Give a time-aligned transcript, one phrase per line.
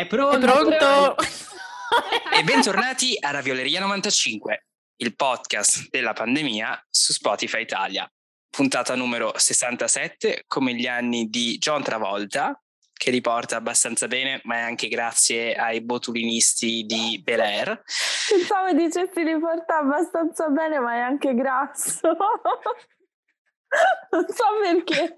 [0.00, 0.46] È pronto?
[0.46, 1.16] È pronto?
[2.34, 4.64] e bentornati a Ravioleria 95,
[4.96, 8.10] il podcast della pandemia su Spotify Italia.
[8.48, 12.58] Puntata numero 67, come gli anni di John Travolta,
[12.94, 17.82] che riporta abbastanza bene, ma è anche grazie ai botulinisti di Bel Air.
[18.26, 22.16] Pensavo dicessi riporta abbastanza bene, ma è anche grasso.
[24.10, 25.14] Non so perché.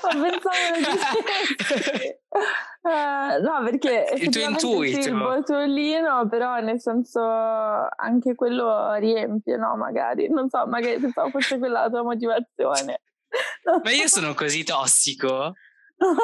[0.00, 2.20] Pensavo che...
[2.80, 5.08] Uh, no, perché il tuo intuito.
[5.08, 9.76] il botulino, però nel senso anche quello riempie, no?
[9.76, 13.00] Magari, non so, magari pensavo fosse quella la tua motivazione.
[13.82, 15.54] Ma io sono così tossico?
[15.98, 16.14] no,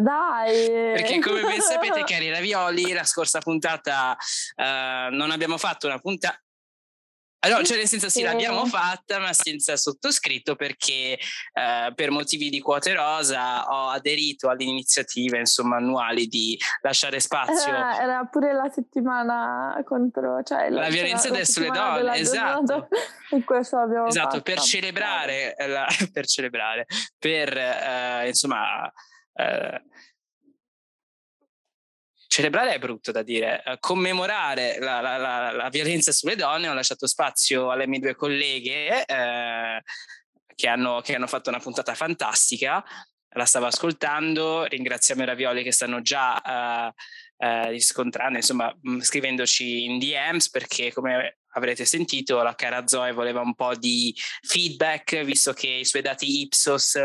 [0.00, 0.66] dai.
[0.94, 4.16] Perché come ben sapete, cari ravioli, la scorsa puntata
[4.56, 6.42] uh, non abbiamo fatto una puntata
[7.44, 11.18] allora, cioè nel senso sì, l'abbiamo fatta, ma senza sottoscritto perché
[11.52, 17.72] eh, per motivi di quote rosa ho aderito alle iniziative insomma, annuali di lasciare spazio.
[17.72, 22.88] Era, era pure la settimana contro cioè, la, la violenza la, sulle donne, esatto.
[23.30, 24.42] In questo abbiamo esatto, fatto.
[24.42, 26.86] per celebrare, la, per celebrare,
[27.18, 28.90] per eh, insomma...
[29.34, 29.82] Eh,
[32.32, 36.72] celebrare è brutto da dire, uh, commemorare la, la, la, la, violenza sulle donne, ho
[36.72, 39.82] lasciato spazio alle mie due colleghe eh,
[40.54, 42.82] che, hanno, che, hanno, fatto una puntata fantastica,
[43.34, 49.84] la stavo ascoltando, ringraziamo i Ravioli che stanno già uh, uh, riscontrando, insomma mh, scrivendoci
[49.84, 55.52] in DMs perché come avrete sentito la cara Zoe voleva un po' di feedback visto
[55.52, 56.98] che i suoi dati Ipsos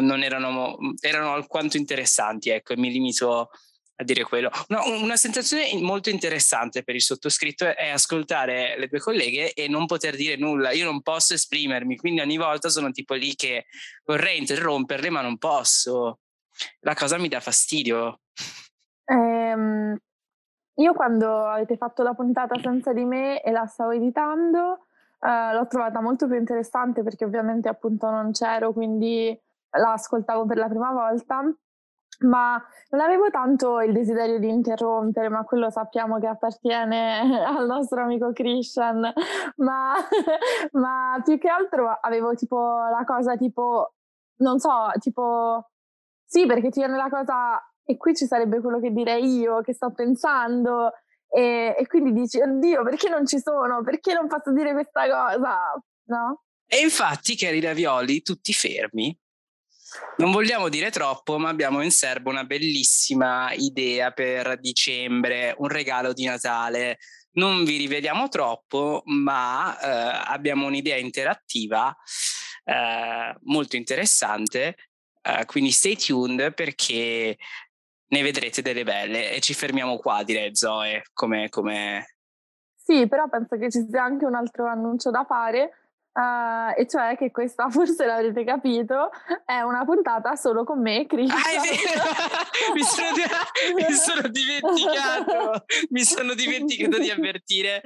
[0.00, 3.48] non erano, erano alquanto interessanti, ecco, e mi limito
[4.00, 4.50] a dire quello.
[4.68, 9.86] No, una sensazione molto interessante per il sottoscritto è ascoltare le tue colleghe e non
[9.86, 10.70] poter dire nulla.
[10.70, 13.66] Io non posso esprimermi, quindi ogni volta sono tipo lì che
[14.04, 16.20] vorrei interromperle, ma non posso.
[16.80, 18.20] La cosa mi dà fastidio.
[19.06, 19.96] Um,
[20.74, 24.86] io quando avete fatto la puntata senza di me e la stavo editando,
[25.18, 29.36] uh, l'ho trovata molto più interessante perché ovviamente appunto non c'ero, quindi
[29.70, 31.42] la ascoltavo per la prima volta
[32.18, 38.02] ma non avevo tanto il desiderio di interrompere, ma quello sappiamo che appartiene al nostro
[38.02, 39.12] amico Christian,
[39.56, 39.94] ma,
[40.72, 43.94] ma più che altro avevo tipo la cosa tipo,
[44.38, 45.70] non so, tipo,
[46.24, 49.72] sì perché ti viene la cosa e qui ci sarebbe quello che direi io, che
[49.72, 50.92] sto pensando,
[51.30, 53.82] e, e quindi dici, oddio, perché non ci sono?
[53.82, 55.56] Perché non posso dire questa cosa?
[56.04, 56.42] No?
[56.66, 59.16] E infatti, cari ravioli, tutti fermi,
[60.16, 66.12] non vogliamo dire troppo, ma abbiamo in serbo una bellissima idea per dicembre, un regalo
[66.12, 66.98] di Natale.
[67.32, 71.96] Non vi rivediamo troppo, ma eh, abbiamo un'idea interattiva
[72.64, 74.76] eh, molto interessante.
[75.22, 77.36] Eh, quindi stay tuned perché
[78.10, 81.48] ne vedrete delle belle e ci fermiamo qua, direi Zoe, come.
[82.74, 87.16] Sì, però penso che ci sia anche un altro annuncio da fare Uh, e cioè
[87.16, 89.10] che questa, forse l'avrete capito,
[89.44, 91.30] è una puntata solo con me e Chris.
[91.30, 91.36] Ah,
[92.74, 93.10] mi, sono,
[93.76, 97.82] mi, sono, dimenticato, mi sono dimenticato di avvertire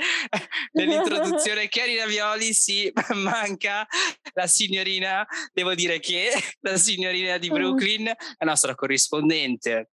[0.73, 3.87] nell'introduzione Chiari Ravioli, sì, manca
[4.33, 6.31] la signorina, devo dire che
[6.61, 7.51] la signorina di.
[7.53, 9.91] Brooklyn, la nostra corrispondente,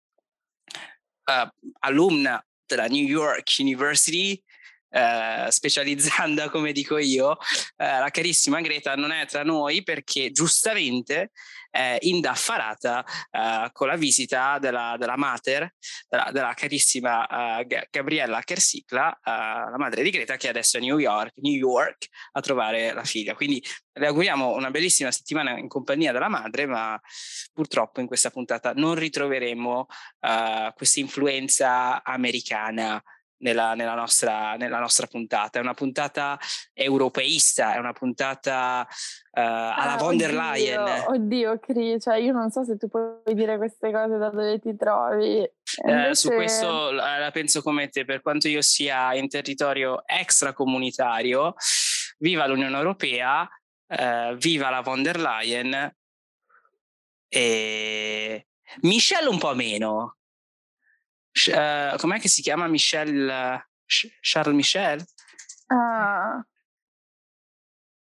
[1.25, 1.47] uh,
[1.79, 4.41] alumna della New York University,
[4.89, 7.37] eh, specializzanda, come dico io,
[7.77, 11.31] eh, la carissima Greta non è tra noi perché giustamente
[11.69, 15.75] è indaffarata eh, con la visita della, della mater,
[16.07, 19.19] della, della carissima eh, Gabriella Kersicla, eh,
[19.69, 23.03] la madre di Greta, che adesso è a New York, New York a trovare la
[23.03, 23.35] figlia.
[23.35, 23.63] Quindi
[23.93, 26.99] le auguriamo una bellissima settimana in compagnia della madre, ma
[27.53, 29.85] purtroppo in questa puntata non ritroveremo
[30.75, 33.01] questa influenza americana
[33.39, 35.59] nella, nella, nostra, nella, nostra, puntata.
[35.59, 36.39] È una puntata
[36.73, 41.03] europeista, è una puntata uh, alla ah, von der Leyen.
[41.07, 44.75] Oddio, Cri, cioè io non so se tu puoi dire queste cose da dove ti
[44.75, 45.49] trovi.
[45.83, 46.09] Invece...
[46.09, 51.55] Eh, su questo la penso come te, per quanto io sia in territorio extracomunitario,
[52.19, 55.93] viva l'Unione Europea, uh, viva la von der Leyen
[57.31, 58.47] e
[58.81, 60.17] Michelle un po' meno,
[61.31, 63.63] uh, com'è che si chiama Michel,
[64.21, 65.05] Charles Michel?
[65.67, 66.43] Uh.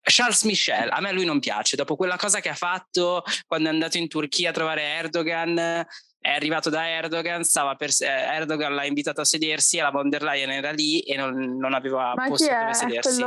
[0.08, 3.72] Charles Michel, a me lui non piace, dopo quella cosa che ha fatto quando è
[3.72, 5.84] andato in Turchia a trovare Erdogan,
[6.26, 7.42] è arrivato da Erdogan,
[7.76, 11.56] per, Erdogan l'ha invitato a sedersi e la von der Leyen era lì e non,
[11.56, 13.22] non aveva Ma posto dove sedersi.
[13.22, 13.26] È,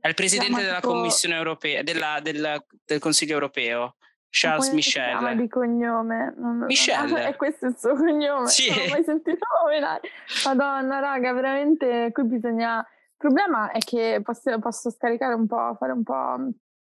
[0.00, 0.88] è il presidente della tipo...
[0.88, 3.96] Commissione europea, della, del, del Consiglio europeo.
[4.30, 5.28] Charles Michel.
[5.28, 6.34] Si di cognome.
[6.36, 7.08] Non, Michel.
[7.10, 8.46] Non, è questo il suo cognome.
[8.46, 8.68] Sì.
[8.70, 10.00] Non l'ho mai sentito nominare.
[10.44, 12.78] Madonna, raga, veramente qui bisogna.
[12.78, 16.36] Il problema è che posso, posso scaricare un po', fare un po'.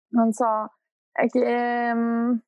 [0.09, 0.73] Non so,
[1.11, 1.91] è che.
[1.93, 2.39] Um,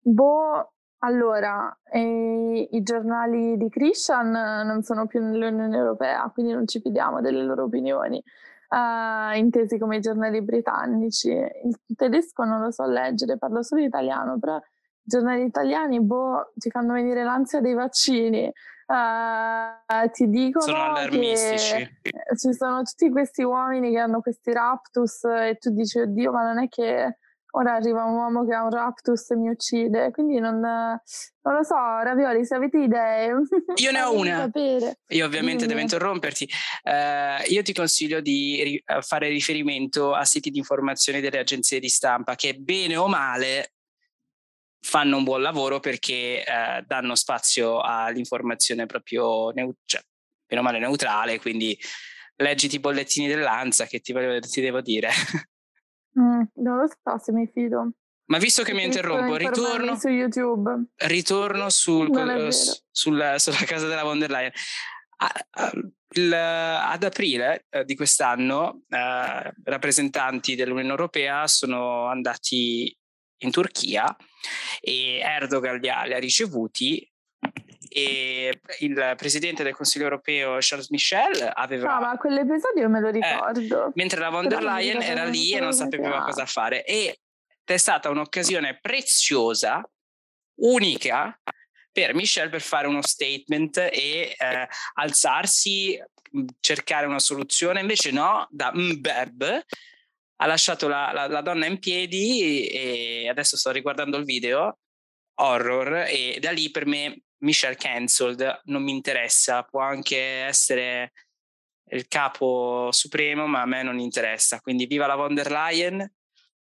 [0.00, 6.80] boh, allora, eh, i giornali di Christian non sono più nell'Unione Europea, quindi non ci
[6.80, 8.22] fidiamo delle loro opinioni
[8.74, 11.30] uh, intesi come i giornali britannici.
[11.30, 14.60] Il tedesco non lo so leggere, parlo solo italiano, però i
[15.02, 18.52] giornali italiani, boh, ti fanno venire l'ansia dei vaccini.
[18.86, 21.98] Uh, ti dicono sono allarmistici.
[22.02, 26.42] che ci sono tutti questi uomini che hanno questi raptus e tu dici oddio ma
[26.42, 27.16] non è che
[27.56, 31.62] ora arriva un uomo che ha un raptus e mi uccide, quindi non, non lo
[31.62, 33.32] so, Ravioli, se avete idee.
[33.76, 34.38] Io ne ho una.
[34.38, 35.00] Sapere.
[35.08, 35.68] Io ovviamente Dimmi.
[35.68, 36.48] devo interromperti.
[36.82, 41.80] Uh, io ti consiglio di ri- eh, fare riferimento a siti di informazione delle agenzie
[41.80, 43.72] di stampa che bene o male
[44.80, 50.02] fanno un buon lavoro perché uh, danno spazio all'informazione proprio neu- cioè,
[50.46, 51.78] bene o male neutrale, quindi
[52.36, 55.10] leggiti i bollettini dell'ANSA che ti, ti devo dire.
[56.18, 57.92] Mm, non lo so se mi fido.
[58.26, 60.86] Ma visto che mi interrompo, ritorno su YouTube.
[60.96, 62.48] Ritorno sul, uh,
[62.90, 64.52] sulla, sulla casa della von der Leyen.
[65.18, 65.70] Ah,
[66.16, 72.96] il, ad aprile eh, di quest'anno eh, rappresentanti dell'Unione Europea sono andati
[73.38, 74.16] in Turchia
[74.80, 77.06] e Erdogan li ha, li ha ricevuti
[77.96, 81.94] e il presidente del Consiglio europeo Charles Michel aveva...
[81.94, 83.86] No, ma quell'episodio me lo ricordo.
[83.86, 86.84] Eh, mentre la von der Leyen era lì e non sapeva cosa fare.
[86.84, 87.20] E
[87.62, 89.88] è stata un'occasione preziosa,
[90.56, 91.40] unica,
[91.92, 95.96] per Michel per fare uno statement e eh, alzarsi,
[96.58, 97.78] cercare una soluzione.
[97.78, 99.64] Invece no, da Mbeb
[100.38, 104.80] ha lasciato la, la, la donna in piedi e adesso sto riguardando il video
[105.36, 111.12] horror e da lì per me Michel cancelled non mi interessa, può anche essere
[111.90, 114.60] il capo supremo, ma a me non interessa.
[114.60, 116.12] Quindi viva la von der Leyen,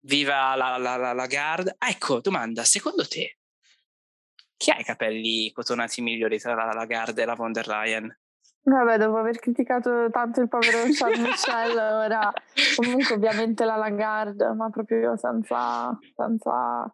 [0.02, 1.76] viva la, la, la, la Gard.
[1.78, 3.38] Ah, ecco, domanda, secondo te
[4.58, 8.20] chi ha i capelli cotonati migliori tra la Lagarde e la von der Leyen?
[8.64, 12.34] Vabbè, dopo aver criticato tanto il povero Charles Michel, ora
[12.76, 16.94] comunque ovviamente la Lagarde, ma proprio senza, senza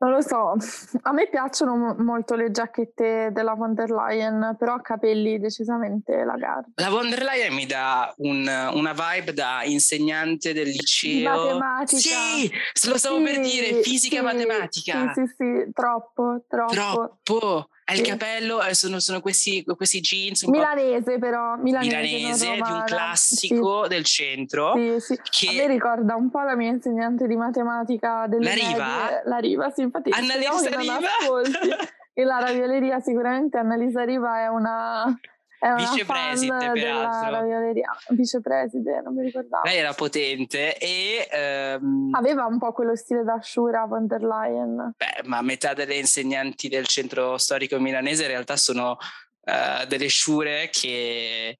[0.00, 0.54] non lo so,
[1.02, 6.72] a me piacciono molto le giacchette della von der Leyen, però a capelli decisamente Lagarde.
[6.76, 11.30] La von der Leyen mi dà un, una vibe da insegnante del liceo.
[11.30, 11.98] Matematica.
[11.98, 15.12] Sì, lo stavo sì, per dire, fisica sì, matematica.
[15.12, 16.72] Sì, sì, sì, troppo, troppo.
[16.72, 17.68] Troppo.
[17.90, 18.10] È il Sì.
[18.10, 24.04] capello, eh, sono, sono questi, questi jeans Milanese però, milanese, milanese di un classico del
[24.04, 24.74] centro.
[24.76, 25.46] Sì, sì, sì.
[25.48, 28.86] A me Che ricorda un po' la mia insegnante di matematica delle La Riva?
[28.86, 30.98] medie, La Riva, sì, infatti Annalisa che Riva?
[32.12, 35.18] E la ravioleria sicuramente Annalisa Riva è una,
[35.60, 37.30] è una Vicepreside, fan della peraltro.
[37.30, 37.96] ravioleria.
[38.08, 39.62] Vicepreside, non mi ricordavo.
[39.68, 44.92] lei era potente e ehm, Aveva un po' quello stile da Shura von der Leyen.
[44.96, 48.96] beh, ma metà delle insegnanti del centro storico milanese in realtà sono
[49.44, 51.58] eh, delle sciure che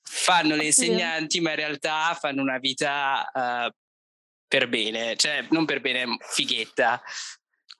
[0.00, 0.86] fanno le Sì.
[0.86, 3.72] insegnanti, ma in realtà fanno una vita eh,
[4.46, 7.02] per bene, cioè non per bene, fighetta.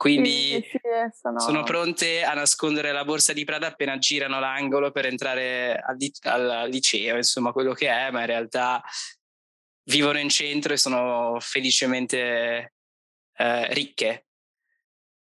[0.05, 0.79] Quindi Sì, sì,
[1.19, 1.39] sono...
[1.41, 6.13] sono pronte a nascondere la borsa di Prada appena girano l'angolo per entrare al, li-
[6.25, 8.83] al liceo, insomma, quello che è, ma in realtà
[9.85, 12.75] vivono in centro e sono felicemente
[13.37, 14.27] eh, ricche,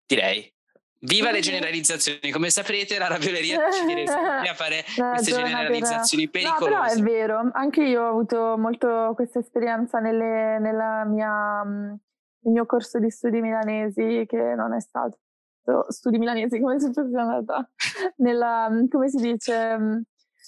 [0.06, 0.52] direi.
[1.00, 1.44] Viva le Mhm.
[1.44, 6.82] generalizzazioni, come saprete la ravioleria ci viene sempre a fare queste generalizzazioni però- No, però
[6.84, 7.02] è pericolose.
[7.02, 11.64] vero, anche io ho avuto molto questa esperienza nelle- nella mia,
[12.46, 15.20] nel mio corso di studi milanesi, che non è stato
[15.90, 17.68] studi milanesi, come se fosse andata
[18.18, 20.04] nella, come si dice, mh,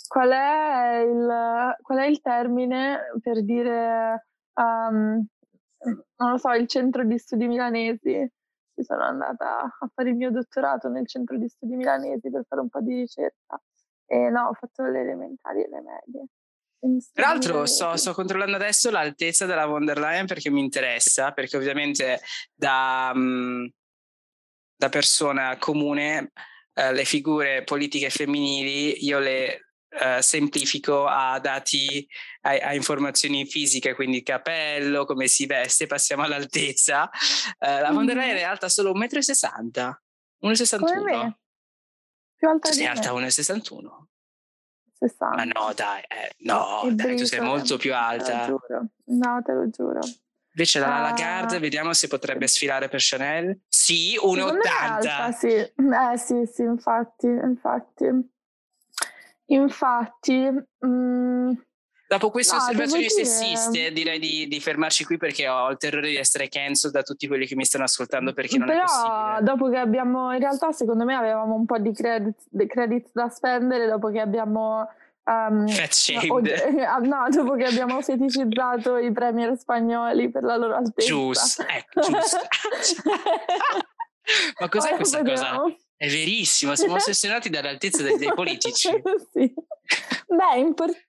[0.08, 5.26] qual è il, qual è il termine per dire, um,
[6.18, 8.32] non lo so, il centro di studi milanesi?
[8.76, 12.62] Ci sono andata a fare il mio dottorato nel centro di studi milanesi per fare
[12.62, 13.60] un po' di ricerca.
[14.06, 16.26] E no, ho fatto le elementari e le medie.
[16.80, 21.58] Tra l'altro sto, sto controllando adesso l'altezza della von der Leyen perché mi interessa, perché
[21.58, 22.22] ovviamente
[22.54, 23.72] da, mh,
[24.76, 26.32] da persona comune
[26.74, 32.08] eh, le figure politiche femminili io le eh, semplifico a dati,
[32.42, 37.10] a, a informazioni fisiche, quindi capello, come si veste, passiamo all'altezza.
[37.58, 39.90] Eh, la von der Leyen è alta solo 1,60
[40.42, 41.40] m, 1,61 Come me.
[42.36, 44.08] Più alta sei alta 1,61
[44.98, 45.36] 60.
[45.36, 48.46] Ma no, dai, eh, no, E dai, tu sei molto più Te lo alta.
[48.46, 48.86] giuro.
[49.06, 50.00] No, te lo giuro.
[50.54, 53.60] Invece la uh, Lagarde, vediamo se potrebbe sfilare per Chanel.
[53.68, 55.32] Sì, 1,80.
[55.32, 55.48] Sì.
[55.50, 58.06] Eh sì, sì, infatti, infatti.
[59.50, 60.50] Infatti,
[60.86, 61.52] mm,
[62.08, 63.26] Dopo queste no, osservazioni dire...
[63.26, 67.28] sessiste, direi di, di, fermarci qui perché ho il terrore di essere cancel da tutti
[67.28, 69.40] quelli che mi stanno ascoltando perché non Però, è possibile.
[69.42, 72.38] dopo che abbiamo, in realtà, secondo me avevamo un po' di credit,
[72.68, 74.88] credit da spendere dopo che abbiamo.
[75.26, 76.48] Um, Fat shamed.
[76.88, 81.10] Ah, no, dopo che abbiamo feticizzato i premier spagnoli per la loro altezza.
[81.10, 82.40] Giusto, ecco, giusto.
[84.60, 85.62] Ma cos'è Ora questa vediamo.
[85.62, 85.76] cosa?
[85.98, 88.88] È verissimo, siamo ossessionati dall'altezza dei, dei politici.
[89.34, 89.54] sì.
[90.28, 91.07] Beh, import- importante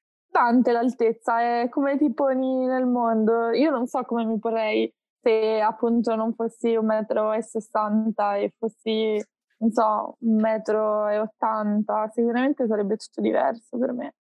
[0.72, 3.50] l'altezza, è come ti poni nel mondo.
[3.50, 8.54] Io non so come mi porrei se appunto non fossi un metro e sessanta e
[8.56, 9.22] fossi,
[9.58, 14.14] non so, un metro e ottanta, sicuramente sarebbe tutto diverso per me.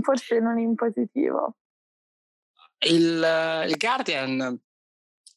[0.00, 1.56] Forse non in positivo.
[2.78, 4.58] Il, il Guardian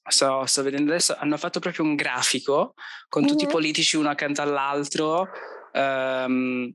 [0.09, 2.73] sto, sto, vedendo adesso, hanno fatto proprio un grafico
[3.09, 3.49] con tutti mm-hmm.
[3.49, 5.27] i politici uno accanto all'altro.
[5.73, 6.73] Um,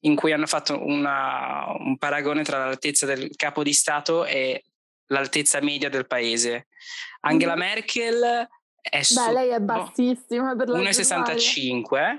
[0.00, 4.64] in cui hanno fatto una, un paragone tra l'altezza del capo di Stato e
[5.06, 6.68] l'altezza media del paese.
[7.20, 7.58] Angela mm.
[7.58, 8.48] Merkel
[8.80, 12.18] è su Beh, lei è bassissima per la 1,65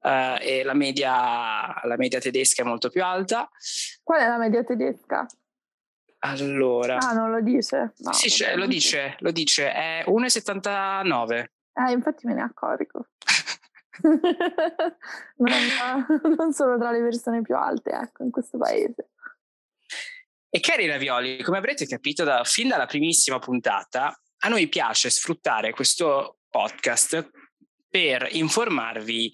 [0.00, 3.48] uh, e la media, la media tedesca è molto più alta.
[4.02, 5.26] Qual è la media tedesca?
[6.24, 6.98] Allora.
[6.98, 7.94] Ah, non lo dice?
[7.98, 11.44] No, sì, cioè, lo dice, lo dice, è 1,79.
[11.74, 13.08] Eh, infatti me ne accorgo.
[15.36, 15.52] non,
[16.36, 19.10] non sono tra le persone più alte, ecco, in questo paese.
[20.48, 25.72] E cari ravioli, come avrete capito da, fin dalla primissima puntata, a noi piace sfruttare
[25.72, 27.30] questo podcast
[27.88, 29.32] per informarvi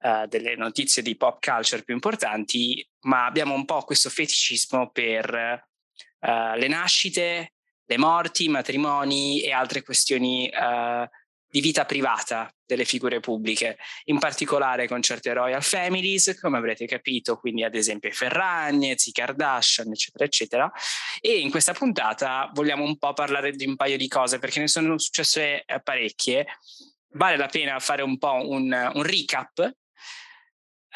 [0.00, 5.68] uh, delle notizie di pop culture più importanti, ma abbiamo un po' questo feticismo per
[6.20, 7.52] uh, le nascite,
[7.84, 11.08] le morti, i matrimoni e altre questioni uh,
[11.56, 17.38] di vita privata delle figure pubbliche, in particolare con certe royal families, come avrete capito,
[17.38, 20.72] quindi ad esempio i Ferragnez, i Kardashian, eccetera, eccetera.
[21.18, 24.68] E in questa puntata vogliamo un po' parlare di un paio di cose, perché ne
[24.68, 26.46] sono successe eh, parecchie.
[27.12, 29.74] Vale la pena fare un po' un, un recap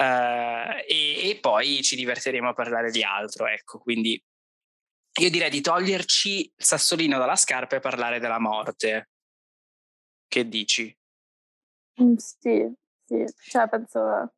[0.00, 3.46] Uh, e, e, poi ci divertiremo a parlare di altro.
[3.46, 4.18] Ecco, quindi
[5.20, 9.10] io direi di toglierci il sassolino dalla scarpa e parlare della morte.
[10.30, 10.96] Che dici?
[12.00, 12.72] Mm, sì,
[13.04, 14.32] sì, cioè penso,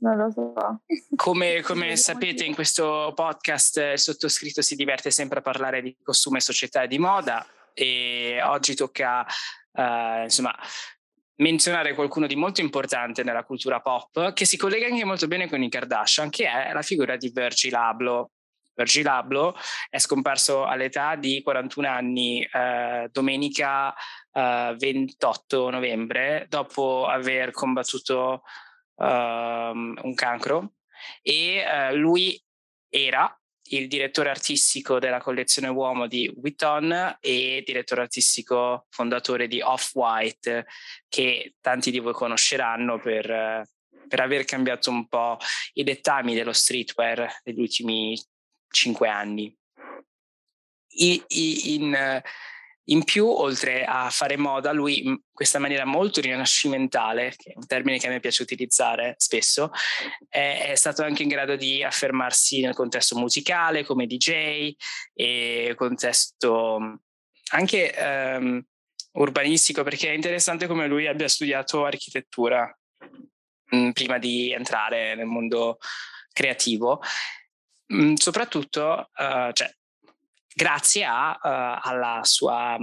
[0.00, 0.82] non lo so.
[1.16, 6.40] Come, come sapete in questo podcast il sottoscritto si diverte sempre a parlare di costume,
[6.40, 9.24] società e di moda e oggi tocca
[9.72, 10.54] uh, insomma
[11.36, 15.62] menzionare qualcuno di molto importante nella cultura pop che si collega anche molto bene con
[15.62, 18.32] i Kardashian che è la figura di Virgil Abloh
[18.74, 19.54] Virgil Abloh
[19.88, 23.94] è scomparso all'età di 41 anni eh, domenica
[24.32, 28.42] eh, 28 novembre dopo aver combattuto
[28.96, 30.74] eh, un cancro
[31.20, 32.40] e eh, lui
[32.88, 33.34] era
[33.70, 40.66] il direttore artistico della collezione uomo di Witton e direttore artistico fondatore di Off-White
[41.08, 43.64] che tanti di voi conosceranno per
[44.12, 45.38] per aver cambiato un po'
[45.72, 48.14] i dettami dello streetwear degli ultimi
[48.68, 49.56] cinque anni.
[50.96, 52.22] I, i, in,
[52.86, 57.66] in, più, oltre a fare moda, lui in questa maniera molto rinascimentale, che è un
[57.66, 59.70] termine che a me piace utilizzare spesso,
[60.28, 64.72] è, è stato anche in grado di affermarsi nel contesto musicale come DJ
[65.14, 67.00] e contesto
[67.52, 68.64] anche um,
[69.12, 72.76] urbanistico, perché è interessante come lui abbia studiato architettura
[73.70, 75.78] mh, mm, prima di entrare nel mondo
[76.32, 77.00] creativo.
[77.86, 79.70] Mh, soprattutto uh, cioè,
[80.54, 82.76] grazie a, uh, alla sua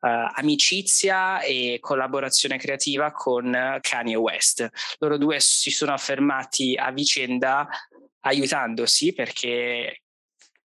[0.00, 4.68] uh, amicizia e collaborazione creativa con Kanye West.
[4.98, 7.68] Loro due si sono affermati a vicenda
[8.20, 10.02] aiutandosi perché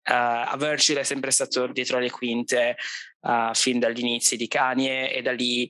[0.10, 2.76] uh, Virgil è sempre stato dietro le quinte
[3.22, 5.70] uh, fin dagli inizi di Kanye e da lì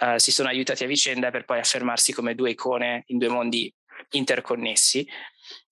[0.00, 3.72] uh, si sono aiutati a vicenda per poi affermarsi come due icone in due mondi
[4.10, 5.06] interconnessi.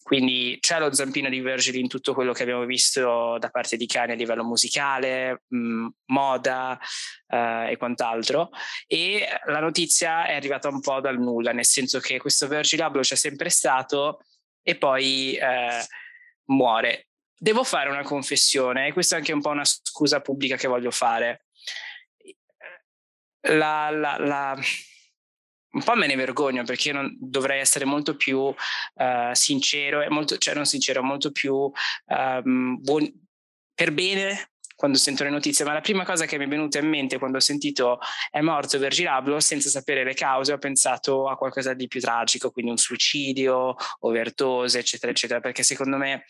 [0.05, 3.87] Quindi c'è lo zampino di Virgil in tutto quello che abbiamo visto da parte di
[3.87, 6.79] Kanye a livello musicale, mh, moda
[7.27, 8.51] eh, e quant'altro.
[8.87, 13.01] E la notizia è arrivata un po' dal nulla, nel senso che questo Virgil Abloh
[13.01, 14.19] c'è sempre stato
[14.63, 15.87] e poi eh,
[16.51, 17.09] muore.
[17.35, 20.91] Devo fare una confessione e questa è anche un po' una scusa pubblica che voglio
[20.91, 21.47] fare.
[23.47, 24.59] La, la, la
[25.75, 28.55] un po' me ne vergogno perché io non, dovrei essere molto più uh,
[29.33, 33.13] sincero, e molto, cioè non sincero, molto più um, buon,
[33.75, 36.89] per bene quando sento le notizie, ma la prima cosa che mi è venuta in
[36.89, 37.99] mente quando ho sentito
[38.31, 42.51] è morto Virgil Abloh, senza sapere le cause, ho pensato a qualcosa di più tragico,
[42.51, 46.25] quindi un suicidio, overdose, eccetera, eccetera, perché secondo me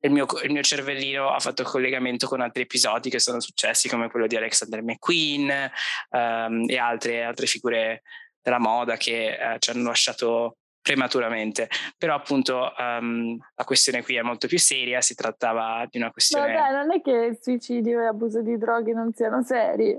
[0.00, 4.10] il mio, il mio, cervellino ha fatto collegamento con altri episodi che sono successi, come
[4.10, 5.70] quello di Alexander McQueen
[6.10, 8.02] um, e altre, altre, figure
[8.46, 11.68] della moda che uh, ci hanno lasciato prematuramente.
[11.98, 16.54] Però appunto um, la questione qui è molto più seria, si trattava di una questione...
[16.54, 19.98] Vabbè, non è che suicidio e abuso di droghe non siano seri.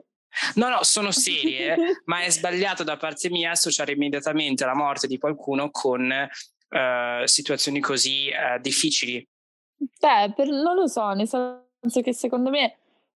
[0.56, 1.76] No, no, sono serie,
[2.06, 7.82] ma è sbagliato da parte mia associare immediatamente la morte di qualcuno con uh, situazioni
[7.82, 9.28] così uh, difficili.
[9.76, 12.78] Beh, per, non lo so, nel senso che secondo me,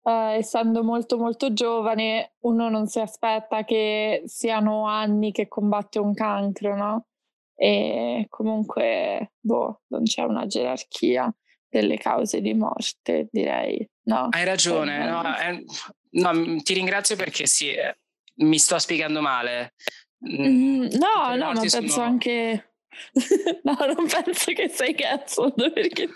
[0.08, 6.14] uh, essendo molto molto giovane, uno non si aspetta che siano anni che combatte un
[6.14, 7.06] cancro, no?
[7.60, 11.34] e comunque boh, non c'è una gerarchia
[11.68, 13.86] delle cause di morte, direi.
[14.04, 15.64] No, Hai ragione, no, è,
[16.12, 17.98] no, ti ringrazio perché sì, eh,
[18.36, 19.74] mi sto spiegando male.
[20.30, 22.06] Mm, no, no, ma penso sono...
[22.06, 22.74] anche...
[23.64, 26.10] no, non penso che sei cazzo perché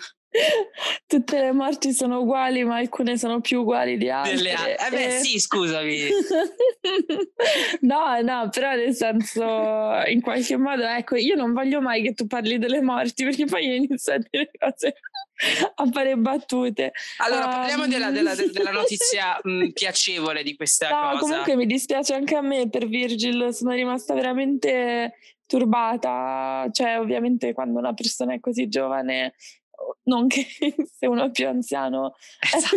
[1.07, 4.53] Tutte le morti sono uguali, ma alcune sono più uguali di altre.
[4.53, 5.19] A- eh beh, e...
[5.19, 6.07] sì, scusami.
[7.81, 9.43] no, no, però nel senso,
[10.07, 13.67] in qualche modo, ecco, io non voglio mai che tu parli delle morti, perché poi
[13.67, 14.95] io inizio a dire cose,
[15.75, 16.93] a fare battute.
[17.17, 17.51] Allora, um...
[17.51, 21.19] parliamo della, della, della notizia mh, piacevole di questa no, cosa.
[21.19, 27.77] comunque mi dispiace anche a me per Virgil, sono rimasta veramente turbata, cioè ovviamente quando
[27.79, 29.33] una persona è così giovane
[30.03, 30.47] non che
[30.97, 32.75] se uno è più anziano esatto.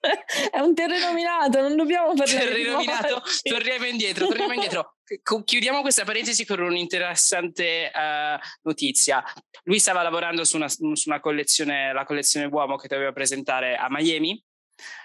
[0.50, 4.94] è un terreno minato, non dobbiamo parlare terreno minato, torniamo indietro, torniamo indietro.
[5.44, 9.22] Chiudiamo questa parentesi con un'interessante uh, notizia.
[9.64, 13.88] Lui stava lavorando su una, su una, collezione, la collezione uomo che doveva presentare a
[13.90, 14.42] Miami.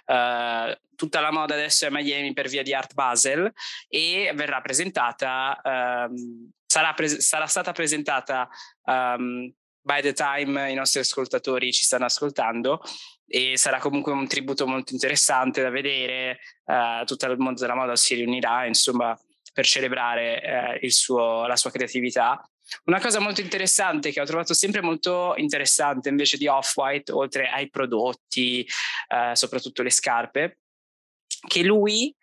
[0.05, 3.51] Uh, tutta la moda adesso è a Miami per via di Art Basel
[3.89, 8.47] e verrà presentata, um, sarà, pre- sarà, stata presentata
[8.83, 9.51] um,
[9.85, 12.81] by the time i nostri ascoltatori ci stanno ascoltando
[13.27, 17.95] e sarà comunque un tributo molto interessante da vedere, uh, tutto il mondo della moda
[17.95, 19.17] si riunirà insomma
[19.53, 22.43] per celebrare uh, suo, la sua creatività.
[22.85, 27.69] Una cosa molto interessante che ho trovato sempre molto interessante invece di Off-White, oltre ai
[27.69, 28.67] prodotti,
[29.09, 30.59] uh, soprattutto le scarpe,
[31.47, 32.13] che lui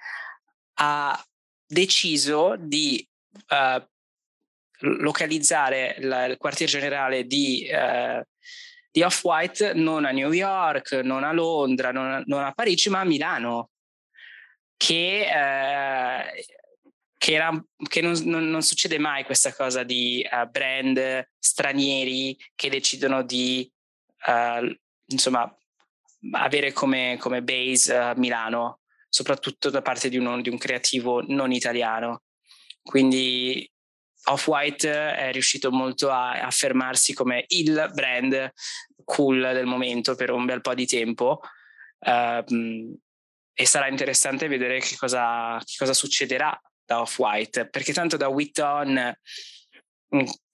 [0.80, 1.24] ha
[1.64, 3.08] deciso di
[3.50, 3.82] uh,
[4.82, 8.24] localizzare la, il quartier generale di, eh,
[8.90, 13.00] di, Off-White non a New York, non a Londra, non a, non a Parigi, ma
[13.00, 13.70] a Milano,
[14.76, 16.46] che, eh,
[17.16, 22.68] che, era, che non, non, non, succede mai questa cosa di uh, brand stranieri che
[22.68, 23.70] decidono di
[24.26, 25.56] uh, insomma,
[26.32, 31.52] avere come, come base uh, Milano, soprattutto da parte di, uno, di un creativo non
[31.52, 32.22] italiano.
[32.82, 33.71] Quindi
[34.24, 38.52] Off-White è riuscito molto a affermarsi come il brand
[39.04, 41.40] cool del momento per un bel po' di tempo.
[41.98, 42.98] Uh,
[43.54, 49.14] e sarà interessante vedere che cosa, che cosa succederà da Off-White perché tanto da Witton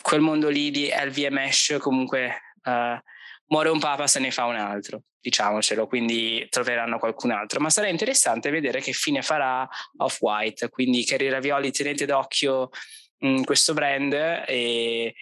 [0.00, 2.98] quel mondo lì di LVMH comunque uh,
[3.46, 7.60] muore un papa se ne fa un altro diciamocelo quindi troveranno qualcun altro.
[7.60, 12.70] Ma sarà interessante vedere che fine farà Off-White quindi Kerry Ravioli tenete d'occhio
[13.18, 15.14] in questo brand e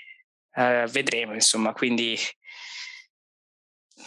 [0.54, 2.18] uh, vedremo insomma quindi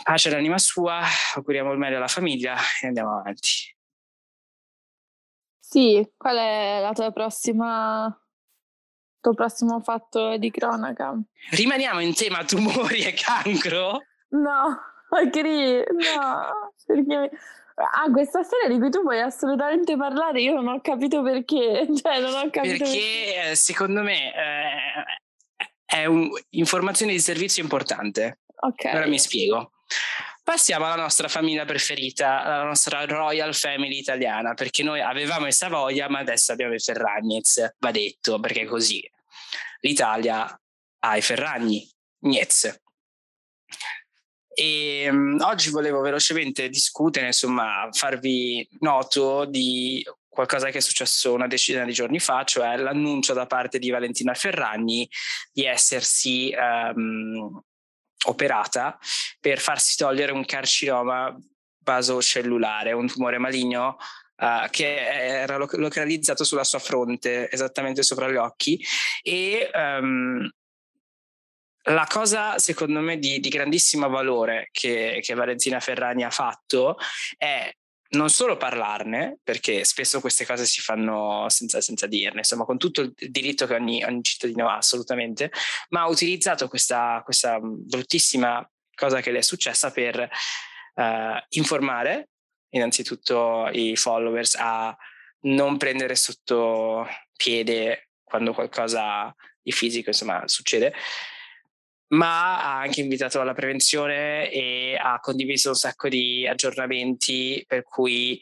[0.04, 1.02] pace all'anima sua
[1.36, 3.76] auguriamo il meglio alla famiglia e andiamo avanti.
[5.60, 11.14] Sì qual è la tua prossima il tuo prossimo fatto di cronaca?
[11.52, 14.02] Rimaniamo in tema tumori e cancro?
[14.30, 14.80] No
[15.32, 17.32] Cri, no perché
[17.82, 21.88] Ah, questa storia di cui tu vuoi assolutamente parlare, io non ho capito perché.
[21.96, 23.52] Cioè, non ho capito perché, perché.
[23.52, 25.04] Eh, secondo me eh,
[25.86, 28.42] è un'informazione di servizio importante.
[28.62, 28.92] Ok.
[28.94, 29.72] Ora mi spiego.
[30.44, 36.10] Passiamo alla nostra famiglia preferita, alla nostra Royal Family italiana, perché noi avevamo i Savoia,
[36.10, 39.02] ma adesso abbiamo i Ferragnez, va detto, perché così.
[39.82, 40.60] L'Italia
[41.00, 41.88] ha i Ferragni,
[42.22, 42.82] Niez.
[44.62, 51.48] E um, oggi volevo velocemente discutere, insomma, farvi noto di qualcosa che è successo una
[51.48, 55.10] decina di giorni fa, cioè l'annuncio da parte di Valentina Ferragni
[55.54, 56.54] di essersi
[56.94, 57.58] um,
[58.26, 59.00] operata
[59.40, 61.34] per farsi togliere un carcinoma
[61.82, 63.96] vasocellulare, un tumore maligno
[64.40, 68.82] Uh, che era localizzato sulla sua fronte, esattamente sopra gli occhi,
[69.22, 70.50] e um,
[71.84, 76.98] la cosa, secondo me, di, di grandissimo valore che, che Valentina Ferrani ha fatto
[77.38, 77.72] è
[78.12, 83.02] non solo parlarne, perché spesso queste cose si fanno senza, senza, dirne, insomma, con tutto
[83.02, 85.52] il diritto che ogni, ogni cittadino ha, assolutamente,
[85.90, 90.28] ma ha utilizzato questa, questa, bruttissima cosa che le è successa per
[90.96, 91.04] uh,
[91.50, 92.30] informare
[92.72, 94.96] innanzitutto i followers a
[95.42, 100.94] non prendere sotto piede quando qualcosa di fisico, insomma, succede
[102.10, 108.40] ma ha anche invitato alla prevenzione e ha condiviso un sacco di aggiornamenti per cui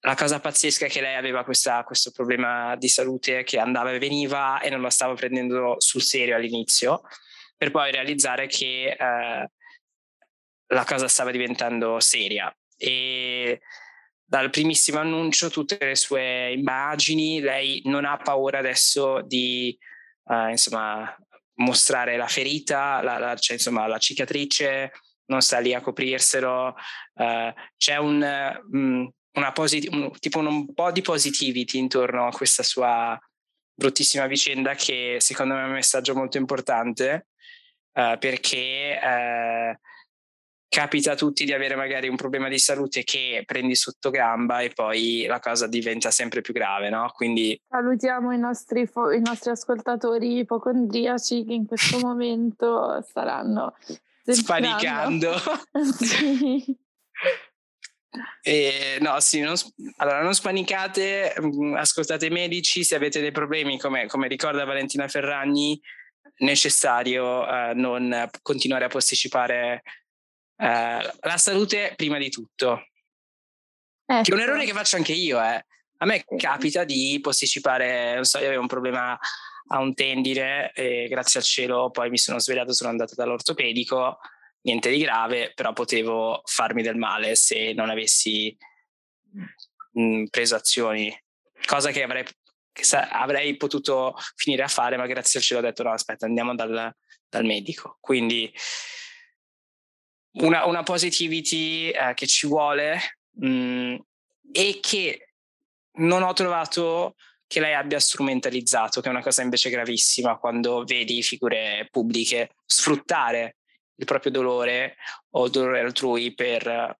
[0.00, 3.98] la cosa pazzesca è che lei aveva questa, questo problema di salute che andava e
[3.98, 7.00] veniva e non lo stava prendendo sul serio all'inizio,
[7.56, 9.50] per poi realizzare che eh,
[10.66, 12.54] la cosa stava diventando seria.
[12.76, 13.62] E
[14.22, 19.76] dal primissimo annuncio, tutte le sue immagini, lei non ha paura adesso di
[20.24, 21.16] uh, insomma,
[21.56, 24.92] mostrare la ferita, la, la, cioè, insomma, la cicatrice,
[25.26, 26.74] non sta lì a coprirselo.
[27.14, 32.32] Uh, c'è un, um, una posit- un, tipo un, un, po' di positivity intorno a
[32.32, 33.18] questa sua
[33.76, 37.28] bruttissima vicenda che secondo me è un messaggio molto importante
[37.92, 39.76] uh, perché uh,
[40.74, 44.70] capita a tutti di avere magari un problema di salute che prendi sotto gamba e
[44.70, 47.12] poi la cosa diventa sempre più grave, no?
[47.14, 53.76] Quindi salutiamo i nostri, fo- i nostri ascoltatori ipocondriaci che in questo momento staranno
[54.24, 55.34] spanicando.
[55.94, 56.76] sì.
[58.42, 59.54] E, no, sì, non,
[59.98, 65.06] allora non spanicate, mm, ascoltate i medici, se avete dei problemi, come, come ricorda Valentina
[65.06, 65.80] Ferragni,
[66.38, 69.82] necessario eh, non continuare a posticipare
[70.56, 72.86] la salute prima di tutto.
[74.06, 74.22] Ecco.
[74.22, 75.64] Che è un errore che faccio anche io, eh.
[75.98, 79.18] A me capita di posticipare, non so, io avevo un problema
[79.68, 84.18] a un tendine e grazie al cielo poi mi sono svegliato, sono andato dall'ortopedico,
[84.62, 88.54] niente di grave, però potevo farmi del male se non avessi
[89.30, 91.16] mh, mm, preso azioni,
[91.64, 92.24] cosa che avrei,
[92.72, 96.26] che sa, avrei potuto finire a fare, ma grazie al cielo ho detto no, aspetta,
[96.26, 96.94] andiamo dal,
[97.28, 97.96] dal medico.
[98.00, 98.52] Quindi
[100.34, 103.94] una, una positivity eh, che ci vuole mh, mm,
[104.52, 105.28] e che
[105.96, 107.14] non ho trovato
[107.46, 113.56] che lei abbia strumentalizzato, che è una cosa invece gravissima quando vedi figure pubbliche sfruttare
[113.96, 114.96] il proprio dolore
[115.30, 116.98] o il dolore altrui per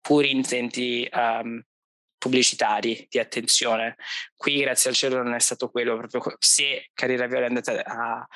[0.00, 1.62] puri intenti um,
[2.16, 3.96] pubblicitari di attenzione.
[4.36, 5.96] Qui, grazie al cielo, non è stato quello.
[5.96, 8.26] Proprio se Carriera Viola andate a,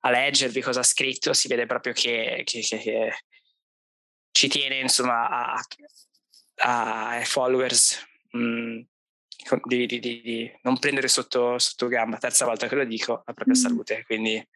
[0.00, 3.12] a leggervi cosa ha scritto, si vede proprio che, che, che,
[4.36, 7.98] ci tiene insomma a, ai followers
[8.32, 8.80] mh, mm,
[9.64, 13.32] di, di, di, di, non prendere sotto, sotto, gamba, terza volta che lo dico, la
[13.32, 13.62] propria mm.
[13.62, 14.04] salute.
[14.04, 14.46] Quindi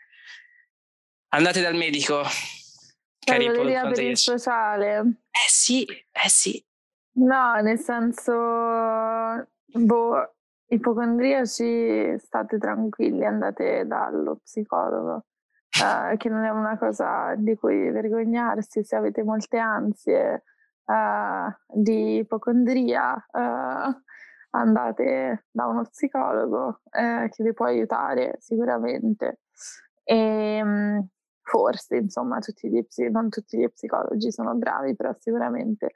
[1.29, 2.23] andate dal medico.
[3.21, 4.99] Cari per il sociale.
[5.31, 6.63] Eh sì, eh sì.
[7.13, 8.33] No, nel senso,
[9.65, 10.35] boh,
[10.67, 15.25] ipocondriaci, state tranquilli, andate dallo psicologo
[15.81, 20.45] uh, che non è una cosa di cui vergognarsi se avete molte ansie
[20.85, 23.15] uh, di ipocondria.
[23.31, 24.03] Uh,
[24.53, 29.43] andate da uno psicologo che vi può aiutare sicuramente.
[30.03, 31.07] E, um,
[31.43, 35.93] forse, insomma, tutti gli, non tutti gli psicologi sono bravi, però sicuramente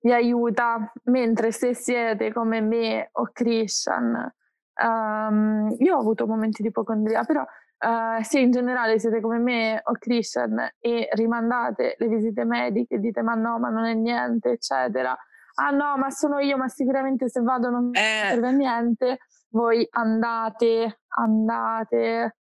[0.00, 0.92] vi aiuta.
[1.04, 4.32] Mentre se siete come me o Christian,
[4.82, 7.44] um, io ho avuto momenti di ipocondria, però
[7.82, 13.22] Uh, se in generale siete come me o Christian e rimandate le visite mediche dite
[13.22, 15.18] ma no, ma non è niente, eccetera,
[15.54, 18.28] ah no, ma sono io, ma sicuramente se vado non mi eh.
[18.30, 19.18] serve a niente,
[19.48, 22.36] voi andate, andate.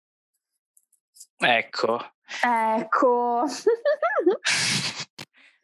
[1.38, 2.00] Ecco.
[2.44, 3.44] Ecco.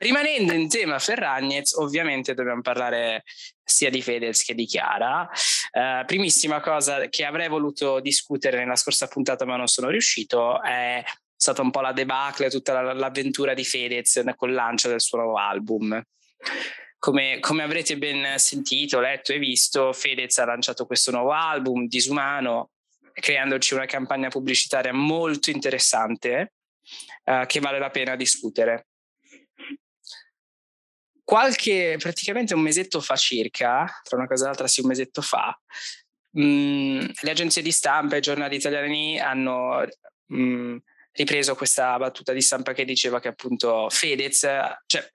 [0.03, 3.23] Rimanendo in tema Ferragnez, ovviamente dobbiamo parlare
[3.63, 5.29] sia di Fedez che di Chiara.
[5.71, 11.01] Uh, primissima cosa che avrei voluto discutere nella scorsa puntata ma non sono riuscito è
[11.33, 15.37] stata un po' la debacle, tutta l'avventura di Fedez con il lancio del suo nuovo
[15.37, 16.03] album.
[16.99, 22.71] Come, come, avrete ben sentito, letto e visto, Fedez ha lanciato questo nuovo album, Disumano,
[23.13, 26.55] creandoci una campagna pubblicitaria molto interessante
[27.23, 28.87] uh, che vale la pena discutere
[31.33, 35.59] qualche, praticamente un mesetto fa circa, tra una cosa e l'altra sì un mesetto fa,
[36.29, 39.83] mh, mm, le agenzie di stampa e i giornali italiani hanno
[40.27, 40.77] mh, mm,
[41.13, 44.41] ripreso questa battuta di stampa che diceva che appunto Fedez,
[44.85, 45.11] cioè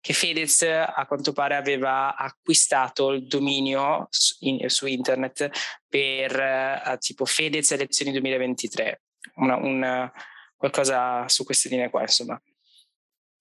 [0.00, 5.50] che Fedez a quanto pare aveva acquistato il dominio su, in, su internet
[5.88, 9.02] per uh, tipo Fedez elezioni 2023,
[9.36, 10.12] una, una,
[10.56, 12.42] qualcosa su queste linee qua, insomma.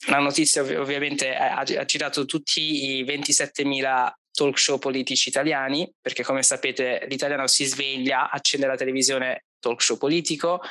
[0.07, 6.23] La notizia ov- ovviamente ha, ha girato tutti i 27.000 talk show politici italiani, perché
[6.23, 10.61] come sapete l'italiano si sveglia, accende la televisione, talk show politico,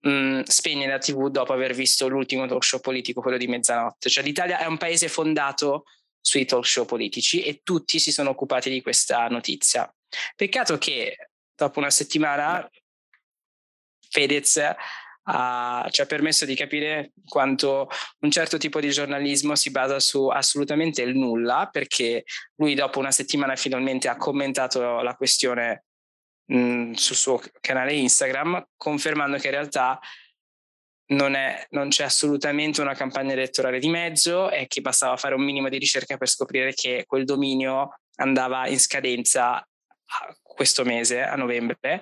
[0.00, 4.08] mh, mm, spegne la tv dopo aver visto l'ultimo talk show politico, quello di mezzanotte.
[4.08, 5.84] Cioè l'Italia è un paese fondato
[6.20, 9.92] sui talk show politici e tutti si sono occupati di questa notizia.
[10.34, 12.66] Peccato che dopo una settimana
[14.08, 14.58] Fedez
[15.24, 17.88] ha, ci ha permesso di capire quanto
[18.20, 22.24] un certo tipo di giornalismo si basa su assolutamente il nulla, perché
[22.56, 25.84] lui dopo una settimana finalmente ha commentato la questione
[26.46, 29.98] mh, sul suo canale Instagram, confermando che in realtà
[31.06, 35.42] non, è, non, c'è assolutamente una campagna elettorale di mezzo e che bastava fare un
[35.42, 39.66] minimo di ricerca per scoprire che quel dominio andava in scadenza
[40.42, 42.00] questo mese, a novembre,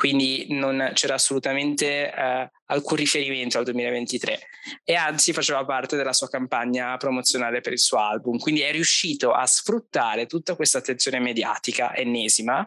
[0.00, 4.40] quindi non c'era assolutamente eh, alcun riferimento al 2023
[4.82, 9.32] e anzi faceva parte della sua campagna promozionale per il suo album, quindi è riuscito
[9.32, 12.66] a sfruttare tutta questa attenzione mediatica ennesima,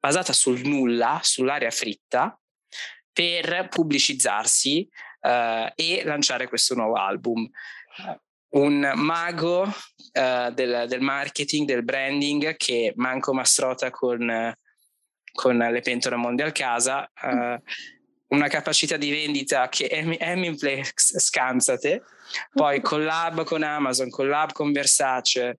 [0.00, 2.36] basata sul nulla, sull'aria fritta,
[3.12, 4.88] per pubblicizzarsi
[5.20, 7.48] eh, e lanciare questo nuovo album.
[8.56, 9.72] Un mago
[10.10, 14.52] eh, del, del, marketing, del branding che manco Mastrota con,
[15.32, 17.60] con le pentole mondial casa, eh,
[18.28, 22.02] una capacità di vendita che Hemingplex scansate,
[22.52, 25.58] poi collab con Amazon, collab con Versace,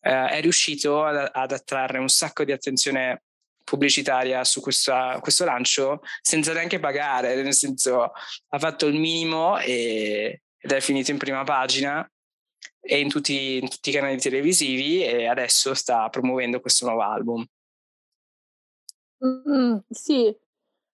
[0.00, 3.22] eh, è riuscito ad, ad attrarre un sacco di attenzione
[3.64, 8.02] pubblicitaria su questa, questo lancio senza neanche pagare, nel senso
[8.48, 12.08] ha fatto il minimo e, ed è finito in prima pagina
[12.80, 17.46] e in tutti, in tutti i canali televisivi e adesso sta promuovendo questo nuovo album.
[19.24, 20.34] Mm, sì,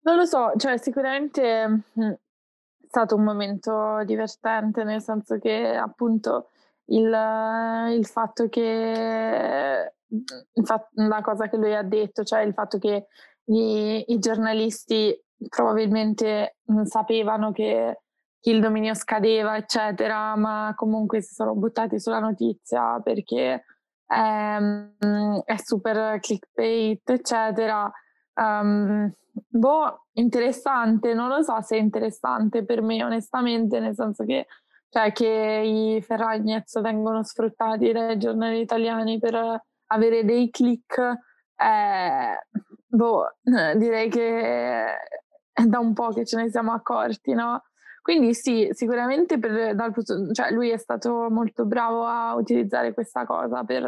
[0.01, 2.19] non lo so, cioè sicuramente mm, è
[2.89, 6.51] stato un momento divertente, nel senso che appunto
[6.87, 7.05] il,
[7.97, 9.93] il fatto che
[10.95, 13.07] la cosa che lui ha detto, cioè il fatto che
[13.45, 15.17] i, i giornalisti
[15.49, 18.01] probabilmente sapevano che,
[18.41, 23.65] che, il dominio scadeva, eccetera, ma comunque si sono buttati sulla notizia perché
[24.07, 24.57] è,
[25.45, 27.91] è super clickbait, eccetera.
[28.37, 34.46] Um, boh, interessante, non lo so se è interessante per me, onestamente, nel senso che
[34.88, 40.99] cioè che i Ferragnez vengono sfruttati dai giornali italiani per avere dei click,
[41.57, 42.46] eh,
[42.87, 43.37] boh,
[43.77, 44.94] direi che
[45.53, 47.64] è da un po' che ce ne siamo accorti, no?
[48.03, 49.92] Quindi sì, sicuramente per, dal,
[50.33, 53.83] cioè lui è stato molto bravo a utilizzare questa cosa per,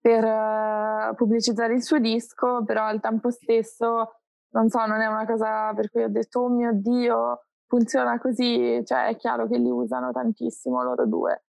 [0.00, 5.26] per uh, pubblicizzare il suo disco, però al tempo stesso, non so, non è una
[5.26, 9.70] cosa per cui ho detto, oh mio Dio, funziona così, cioè è chiaro che li
[9.70, 11.44] usano tantissimo loro due.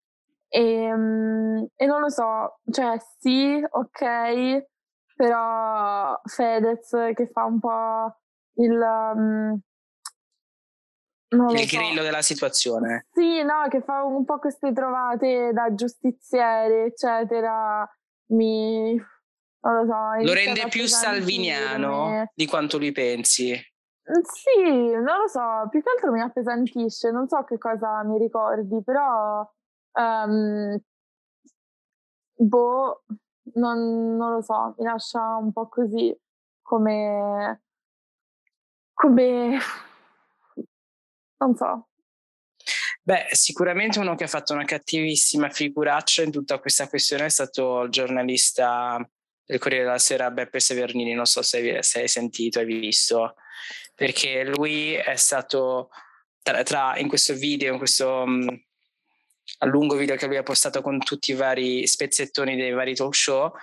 [0.49, 4.67] E, ehm, e non lo so, cioè sì, ok,
[5.15, 8.17] però Fedez che fa un po'
[8.55, 8.81] il...
[8.81, 9.61] Um,
[11.31, 11.77] il so.
[11.77, 13.07] grillo della situazione.
[13.13, 17.87] Sì, no, che fa un po' queste trovate da giustiziere, eccetera.
[18.29, 18.95] Mi.
[19.61, 20.25] Non lo so.
[20.25, 23.55] Lo rende più salviniano di quanto lui pensi.
[24.23, 28.83] Sì, non lo so, più che altro mi appesantisce, non so che cosa mi ricordi,
[28.83, 29.47] però
[29.99, 30.79] Um,
[32.38, 33.03] boh,
[33.55, 36.17] non, non, lo so, mi lascia un po' così
[36.62, 37.62] come,
[38.95, 39.59] come
[41.38, 41.88] non so.
[43.09, 47.85] Beh, sicuramente uno che ha fatto una cattivissima figuraccia in tutta questa questione è stato
[47.85, 48.99] il giornalista
[49.47, 53.37] del Corriere della Sera Beppe Severnini, non so se, hai sentito, hai visto,
[53.94, 55.88] perché lui è stato
[56.42, 60.99] tra, tra in questo video, in questo al lungo video che lui ha postato con
[60.99, 63.57] tutti i vari spezzettoni dei vari talk show, mm,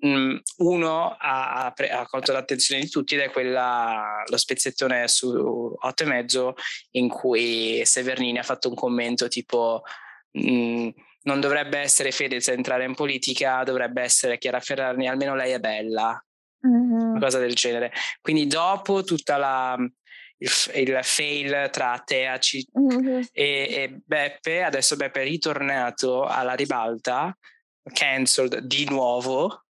[0.00, 5.28] uno ha, ha, colto l'attenzione di tutti ed è quella, lo spezzettone su
[5.78, 6.54] 8 e mezzo
[6.92, 9.82] in cui Severnini ha fatto un commento tipo
[10.32, 10.88] mh,
[11.22, 15.58] non dovrebbe essere Fedez a entrare in politica, dovrebbe essere Chiara Ferrari, almeno lei è
[15.58, 16.22] bella,
[16.66, 17.10] mm-hmm.
[17.10, 17.92] una cosa del genere.
[18.20, 23.20] Quindi dopo tutta la, il, il fail tra Teaci mm-hmm.
[23.32, 27.36] e, e, Beppe, adesso Beppe è ritornato alla ribalta,
[27.92, 29.64] cancelled di nuovo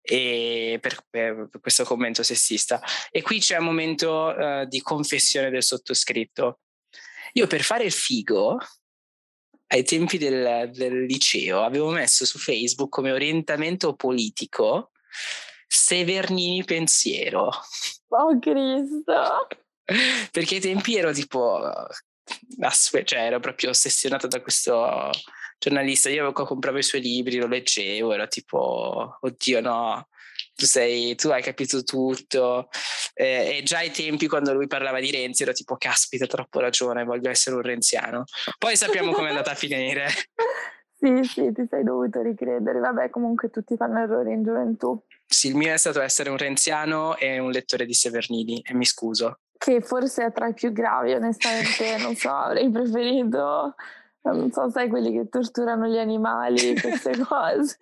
[0.00, 2.80] e per, per, questo commento sessista.
[3.10, 6.60] E qui c'è un momento uh, di confessione del sottoscritto.
[7.34, 8.58] Io per fare il figo,
[9.70, 14.92] ai tempi del, del liceo, avevo messo su Facebook come orientamento politico
[15.66, 17.52] Severnini pensiero.
[18.08, 19.46] Oh Cristo!
[20.30, 21.62] perché ai tempi ero tipo,
[23.04, 25.10] cioè ero proprio ossessionato da questo
[25.58, 30.08] giornalista, io compravo i suoi libri, lo leggevo, ero tipo, oddio no,
[30.54, 32.68] tu, sei, tu hai capito tutto.
[33.14, 37.04] Eh, e già ai tempi quando lui parlava di Renzi ero tipo, caspita, troppo ragione,
[37.04, 38.24] voglio essere un renziano.
[38.58, 40.08] Poi sappiamo come è andata a finire.
[41.00, 42.80] Sì, sì, ti sei dovuto ricredere.
[42.80, 45.00] Vabbè, comunque tutti fanno errori in gioventù.
[45.24, 48.84] Sì, il mio è stato essere un renziano e un lettore di Severnini, e mi
[48.84, 49.38] scuso.
[49.56, 53.76] Che forse è tra i più gravi, onestamente, non so, avrei preferito,
[54.32, 57.78] non so, sai, quelli che torturano gli animali, queste cose.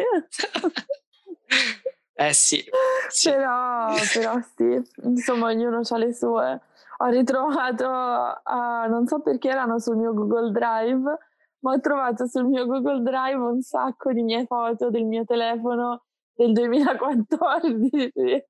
[2.18, 2.64] Eh sì.
[3.09, 3.30] sì.
[3.30, 6.61] Però, però sì, insomma ognuno ha le sue.
[6.98, 11.18] Ho ritrovato, uh, non so perché erano sul mio Google Drive,
[11.59, 16.04] ma ho trovato sul mio Google Drive un sacco di mie foto del mio telefono
[16.35, 18.12] del 2014.
[18.16, 18.44] e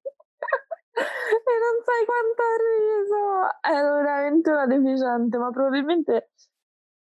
[0.96, 3.50] non sai quanto ho riso.
[3.62, 6.30] Ero veramente una deficiente, ma probabilmente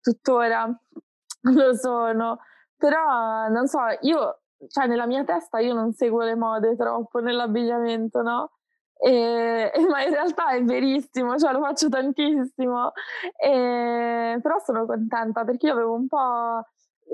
[0.06, 0.66] tuttora
[1.54, 2.38] lo sono.
[2.76, 8.22] Però non so, io cioè nella mia testa io non seguo le mode troppo nell'abbigliamento,
[8.22, 8.52] no?
[8.98, 12.92] E, ma in realtà è verissimo, cioè lo faccio tantissimo,
[13.36, 16.62] e, però sono contenta perché io avevo un po'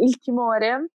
[0.01, 0.91] il timore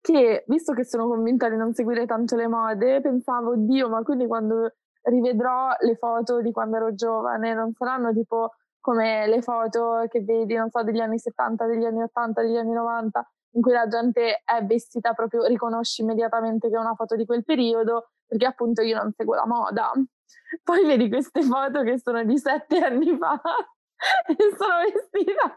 [0.00, 4.26] che, visto che sono convinta di non seguire tanto le mode, pensavo, Dio, ma quindi
[4.26, 10.20] quando rivedrò le foto di quando ero giovane non saranno tipo come le foto che
[10.20, 13.86] vedi, non so, degli anni 70, degli anni 80, degli anni 90, in cui la
[13.86, 18.82] gente è vestita proprio, riconosci immediatamente che è una foto di quel periodo, perché appunto
[18.82, 19.92] io non seguo la moda.
[20.62, 23.40] Poi vedi queste foto che sono di sette anni fa
[24.26, 25.56] e sono vestita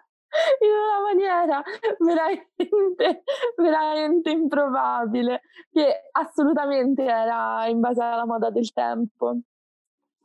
[0.59, 1.63] in una maniera
[1.99, 3.23] veramente,
[3.57, 9.39] veramente improbabile, che assolutamente era in base alla moda del tempo.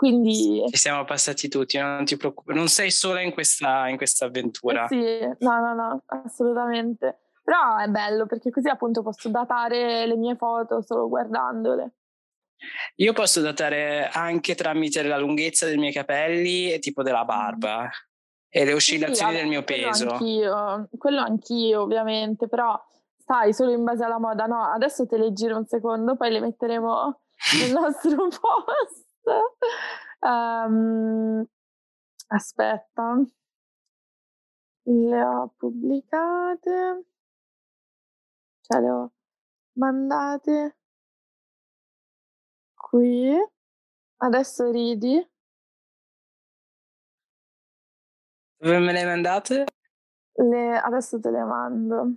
[0.01, 0.65] Quindi...
[0.71, 4.85] Ci siamo passati tutti, non ti preoccupare, non sei sola in questa, in questa avventura.
[4.85, 7.19] Eh sì, no, no, no, assolutamente.
[7.43, 11.97] Però è bello perché così appunto posso datare le mie foto solo guardandole.
[12.97, 17.87] Io posso datare anche tramite la lunghezza dei miei capelli e tipo della barba
[18.49, 20.11] e le oscillazioni sì, del mio quello peso.
[20.13, 22.75] Anch'io, quello anch'io ovviamente, però
[23.19, 24.47] stai solo in base alla moda.
[24.47, 27.21] No, adesso te le giro un secondo, poi le metteremo
[27.61, 29.09] nel nostro post.
[30.23, 31.47] Um,
[32.29, 33.25] aspetta,
[34.85, 37.05] le ho pubblicate
[38.71, 39.13] cioè le ho
[39.73, 40.77] mandate
[42.77, 43.37] qui.
[44.23, 45.29] Adesso ridi.
[48.59, 49.65] Dove me le hai mandate?
[50.35, 52.17] Le, adesso te le mando.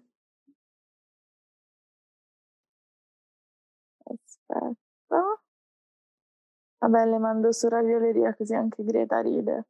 [4.06, 4.83] Aspetta.
[6.84, 9.67] Vabbè, le mando su ravioleria così anche Greta ride.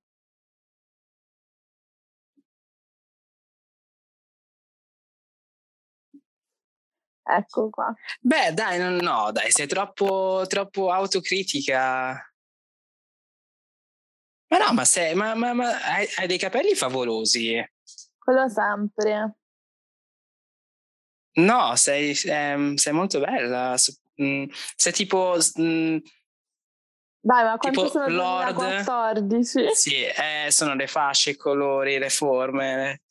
[7.21, 7.93] Ecco qua.
[8.19, 12.13] Beh, dai, no, no dai, sei troppo, troppo autocritica.
[14.47, 17.63] Ma no, ma, sei, ma, ma, ma hai, hai, dei capelli favolosi.
[18.17, 19.35] Quello sempre.
[21.35, 23.75] No, sei, sei, sei molto bella.
[24.19, 24.45] Mm,
[24.75, 25.37] sei tipo...
[25.59, 25.97] Mm,
[27.25, 29.69] dai, ma quanto tipo sono Lord, 2014?
[29.73, 33.03] Sì, eh, sono le fasce, i colori, le forme.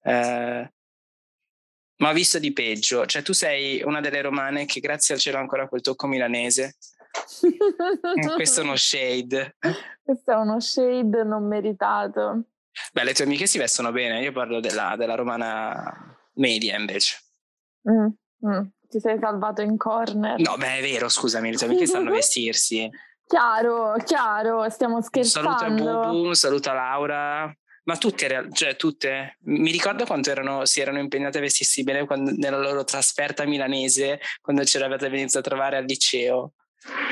[0.00, 0.72] Eh,
[1.96, 3.04] ma ho visto di peggio.
[3.04, 6.76] Cioè, tu sei una delle romane che grazie al cielo ha ancora quel tocco milanese.
[8.36, 9.56] Questo è uno shade.
[10.04, 12.44] Questo è uno shade non meritato.
[12.92, 17.16] Beh, le tue amiche si vestono bene, io parlo della, della romana media invece.
[17.90, 18.06] Mm,
[18.46, 18.66] mm.
[18.88, 20.38] Ti sei salvato in corner.
[20.38, 22.88] No, beh, è vero, scusami, le tue amiche sanno vestirsi.
[23.28, 25.50] Chiaro, chiaro, stiamo scherzando.
[25.50, 27.56] Un saluto a Bubu, un saluto a Laura.
[27.84, 32.32] Ma tutte, cioè tutte, mi ricordo quanto erano, si erano impegnate a vestirsi bene quando,
[32.34, 36.52] nella loro trasferta milanese, quando ci eravate venuti a trovare al liceo.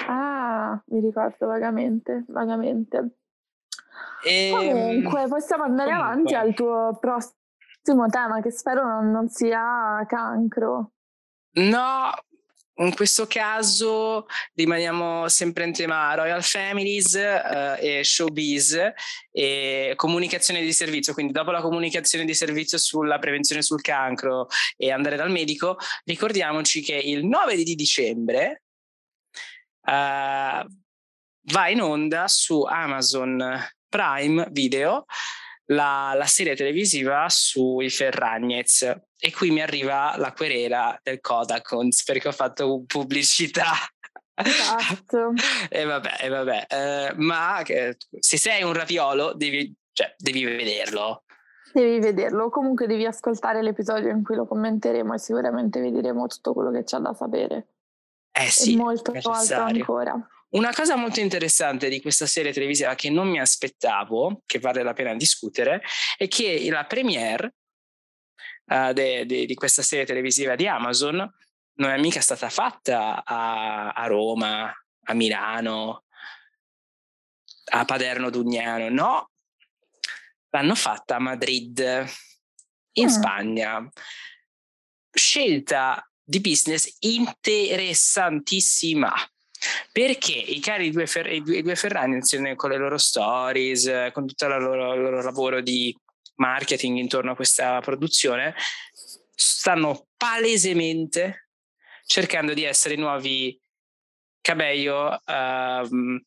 [0.08, 3.16] Ah, mi ricordo vagamente, vagamente.
[4.22, 6.12] E, comunque, possiamo andare comunque.
[6.12, 10.92] avanti al tuo prossimo tema, che spero non, non sia cancro.
[11.52, 12.10] No,
[12.78, 18.92] in questo caso rimaniamo sempre in tema Royal Families uh, e Showbiz
[19.30, 24.90] e comunicazione di servizio, quindi dopo la comunicazione di servizio sulla prevenzione sul cancro e
[24.90, 28.62] andare dal medico, ricordiamoci che il 9 di dicembre
[29.86, 30.66] uh,
[31.48, 33.42] va in onda su Amazon
[33.88, 35.06] Prime Video
[35.66, 42.28] la, la serie televisiva sui Ferragnez e qui mi arriva la querela del Kodakons perché
[42.28, 43.72] ho fatto pubblicità
[44.36, 45.32] Esatto.
[45.70, 46.66] e vabbè, e vabbè.
[46.68, 51.24] Eh, ma eh, se sei un raviolo devi, cioè, devi vederlo.
[51.72, 56.52] Devi vederlo, comunque devi ascoltare l'episodio in cui lo commenteremo e sicuramente vi diremo tutto
[56.52, 57.68] quello che c'è da sapere.
[58.32, 60.28] Eh sì, e molto altro ancora.
[60.50, 64.92] Una cosa molto interessante di questa serie televisiva che non mi aspettavo, che vale la
[64.92, 65.82] pena discutere,
[66.16, 67.54] è che la premiere
[68.66, 71.16] uh, de, de, di questa serie televisiva di Amazon
[71.78, 74.72] non è mica stata fatta a, a Roma,
[75.04, 76.04] a Milano,
[77.72, 79.30] a Paderno Dugnano, no,
[80.50, 81.78] l'hanno fatta a Madrid,
[82.92, 83.08] in mm.
[83.08, 83.88] Spagna.
[85.10, 89.12] Scelta di business interessantissima.
[89.90, 94.10] Perché i cari due, Fer- i due, i due Ferrari insieme con le loro stories,
[94.12, 95.96] con tutto il loro, il loro lavoro di
[96.36, 98.54] marketing intorno a questa produzione,
[99.34, 101.48] stanno palesemente
[102.06, 103.60] cercando di essere i nuovi
[104.40, 106.20] Cabello uh,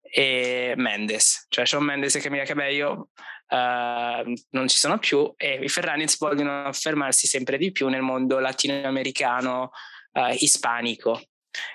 [0.00, 3.10] e Mendes, cioè Sean Mendes e Camilla Cabello
[3.48, 8.38] uh, non ci sono più e i Ferraniz vogliono affermarsi sempre di più nel mondo
[8.38, 9.70] latinoamericano
[10.12, 11.20] uh, ispanico.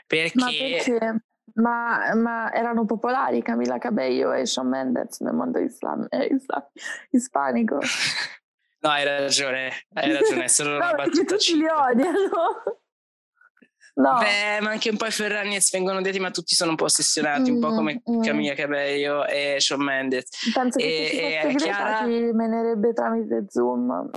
[0.05, 0.81] Perché...
[0.85, 1.21] Perché?
[1.55, 6.63] Ma, ma, erano popolari Camilla Cabello e Sean Mendes nel mondo islam, eh, islam,
[7.11, 7.79] ispanico?
[8.81, 11.35] no, hai ragione, hai ragione, è solo una no, battuta.
[11.35, 12.29] Tutti li odiano.
[13.97, 14.19] No.
[14.19, 17.49] Beh, ma anche un po' i Ferragnez vengono detti, ma tutti sono un po' ossessionati,
[17.49, 18.21] mm, un po' come mm.
[18.21, 20.29] Camilla Cabello e Shawn Mendes.
[20.53, 22.05] Penso che e, se ci Chiara...
[22.05, 24.07] ti menerebbe tramite Zoom,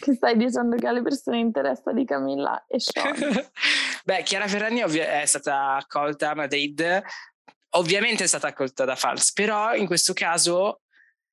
[0.00, 3.14] che stai dicendo che alle persone interessa di Camilla e Sean.
[4.04, 7.02] Beh, Chiara Ferragni è stata accolta a Madrid,
[7.70, 10.82] ovviamente è stata accolta da fans, però in questo caso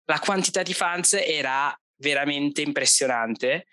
[0.05, 3.68] la quantità di fans era veramente impressionante.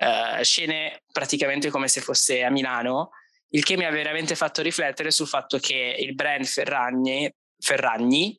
[0.00, 3.10] Uh, scene praticamente come se fosse a Milano
[3.50, 8.38] il che mi ha veramente fatto riflettere sul fatto che il brand Ferragni, Ferragni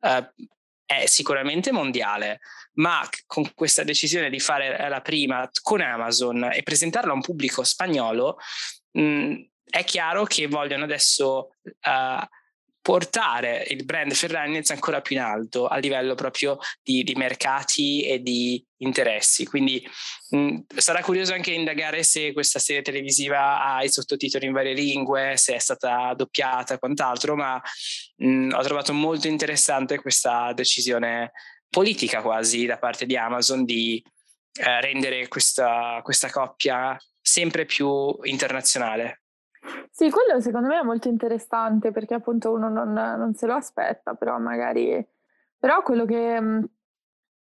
[0.00, 0.32] eh,
[0.84, 2.40] è sicuramente mondiale,
[2.74, 7.62] ma con questa decisione di fare la prima con Amazon e presentarla a un pubblico
[7.62, 8.38] spagnolo,
[8.92, 12.26] mh, è chiaro che vogliono adesso uh,
[12.88, 18.22] portare il brand Ferragnez ancora più in alto a livello proprio di, di mercati e
[18.22, 19.44] di interessi.
[19.44, 19.86] Quindi
[20.30, 25.36] mh, sarà curioso anche indagare se questa serie televisiva ha i sottotitoli in varie lingue,
[25.36, 27.60] se è stata doppiata e quant'altro, ma
[28.16, 31.32] mh, ho trovato molto interessante questa decisione
[31.68, 34.02] politica quasi da parte di Amazon di
[34.60, 39.24] eh, rendere questa, questa coppia sempre più internazionale.
[39.90, 44.14] Sì, quello secondo me è molto interessante perché appunto uno non, non se lo aspetta,
[44.14, 45.06] però magari...
[45.58, 46.64] Però quello che, mm,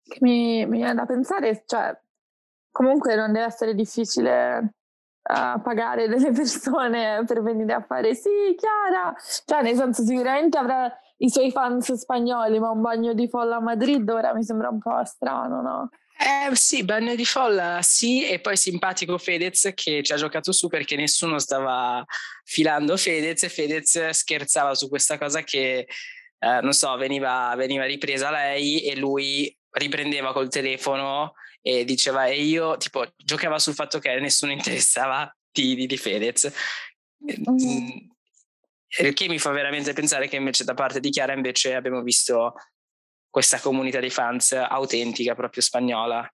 [0.04, 1.98] che mi, mi, viene da pensare, cioè,
[2.72, 4.74] comunque non deve essere difficile
[5.24, 9.14] uh, pagare delle persone per venire a fare sì, Chiara,
[9.46, 13.62] cioè nel senso sicuramente avrà i suoi fans spagnoli, ma un bagno di folla a
[13.62, 15.90] Madrid ora mi sembra un po' strano, no?
[16.20, 20.68] Eh sì, bagno di folla sì, e poi simpatico Fedez che ci ha giocato su
[20.68, 22.04] perché nessuno stava
[22.44, 25.88] filando Fedez e Fedez scherzava su questa cosa che,
[26.40, 32.42] eh, non so, veniva, veniva ripresa lei e lui riprendeva col telefono e diceva e
[32.42, 36.52] io tipo giocava sul fatto che nessuno interessava di, di, Fedez.
[37.24, 37.90] Mm.
[39.00, 42.54] Il che mi fa veramente pensare che invece da parte di Chiara invece abbiamo visto
[43.38, 46.28] questa comunità di fans autentica, proprio spagnola,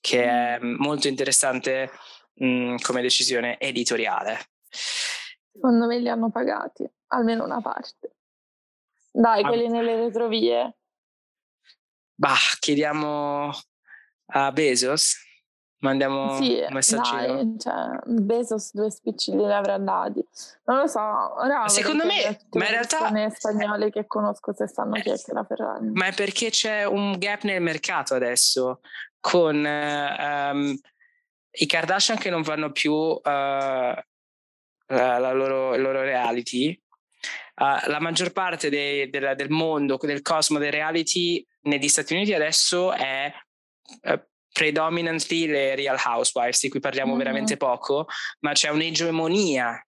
[0.00, 0.74] che è mm.
[0.76, 1.88] molto interessante
[2.34, 4.46] mh, mm, come decisione editoriale.
[5.52, 8.16] Secondo me li hanno pagati, almeno una parte.
[9.12, 9.46] Dai, ah.
[9.46, 10.78] quelli nelle retrovie.
[12.12, 13.52] Bah, chiediamo
[14.32, 15.14] a Bezos
[15.82, 17.34] Mandiamo sì, un messaggino.
[17.34, 20.24] Dai, cioè, Bezos due spicci li avrà dati.
[20.66, 24.94] Non lo so, ora secondo me, ma in realtà le spagnole che conosco se sanno
[25.00, 25.90] chi è che la Ferrari.
[25.90, 28.78] Ma è perché c'è un gap nel mercato adesso
[29.18, 30.78] con um,
[31.50, 34.04] i Kardashian che non fanno più uh, la,
[34.86, 36.80] la loro, il loro reality.
[37.56, 42.32] Uh, la maggior parte dei, del, del mondo, del cosmo dei reality negli Stati Uniti
[42.34, 43.32] adesso è
[44.02, 47.18] uh, predominantly le Real Housewives, di cui parliamo mm-hmm.
[47.18, 48.06] veramente poco,
[48.40, 49.84] ma c'è un'egemonia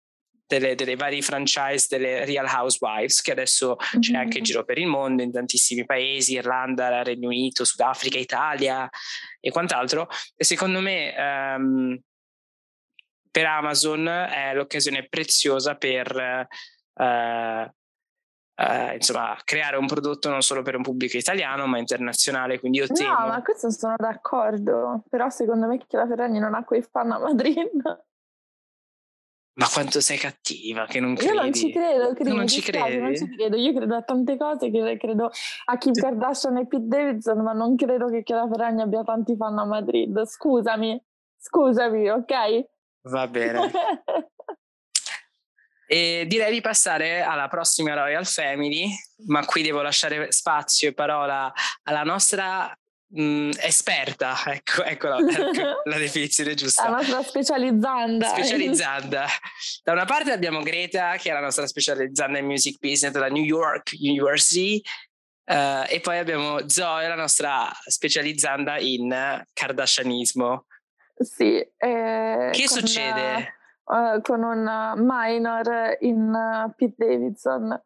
[0.47, 4.01] delle, delle, varie franchise delle Real Housewives che adesso mm-hmm.
[4.01, 8.89] c'è anche in giro per il mondo, in tantissimi paesi, Irlanda, Regno Unito, Sudafrica, Italia
[9.41, 10.09] e quant'altro.
[10.37, 11.99] E secondo me um,
[13.31, 16.47] per Amazon è l'occasione preziosa per
[16.95, 17.73] uh,
[18.57, 22.61] eh, insomma, creare un prodotto non solo per un pubblico italiano, ma internazionale.
[22.61, 23.19] Quindi io temo.
[23.19, 25.03] No, ma questo sono d'accordo.
[25.09, 27.83] Però secondo me che la Ferragni non ha quei fan a Madrid.
[29.57, 31.33] Ma quanto sei cattiva, che non credi?
[31.33, 32.97] Io non ci credo, credo non ci credi?
[32.99, 33.57] non ci credo.
[33.57, 35.31] Io credo a tante cose, credo
[35.67, 39.57] a Kim Kardashian e Pete Davidson, ma non credo che Chiara Ferragni abbia tanti fan
[39.59, 40.25] a Madrid.
[40.25, 41.01] Scusami,
[41.37, 42.33] scusami, ok?
[43.03, 43.71] Va bene.
[45.87, 48.89] E direi di passare alla prossima Royal Family,
[49.27, 52.75] ma qui devo lasciare spazio e parola alla nostra
[53.15, 55.19] mh, mm, esperta, ecco, ecco la,
[55.85, 56.89] la, definizione giusta.
[56.89, 58.29] La nostra specializzanda.
[58.29, 59.27] Specializzanda.
[59.83, 63.43] Da una parte abbiamo Greta, che è la nostra specializzanda in music business della New
[63.43, 64.81] York University,
[65.45, 70.67] uh, e poi abbiamo Zoe, la nostra specializzanda in Kardashianismo.
[71.17, 71.57] Sì.
[71.57, 73.55] Eh, che succede?
[73.87, 77.83] Uh, con un minor in uh, Pete Davidson.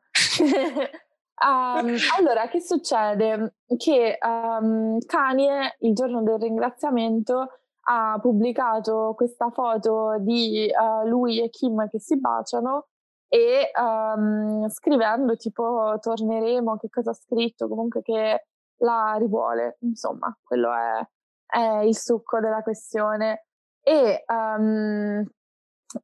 [1.41, 3.55] Um, allora, che succede?
[3.77, 7.49] Che um, Kanye, il giorno del ringraziamento,
[7.91, 12.89] ha pubblicato questa foto di uh, lui e Kim che si baciano
[13.29, 18.47] e um, scrivendo tipo torneremo, che cosa ha scritto, comunque che
[18.79, 21.07] la rivuole, insomma, quello è,
[21.47, 23.47] è il succo della questione.
[23.83, 24.25] E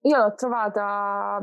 [0.03, 1.41] io l'ho trovata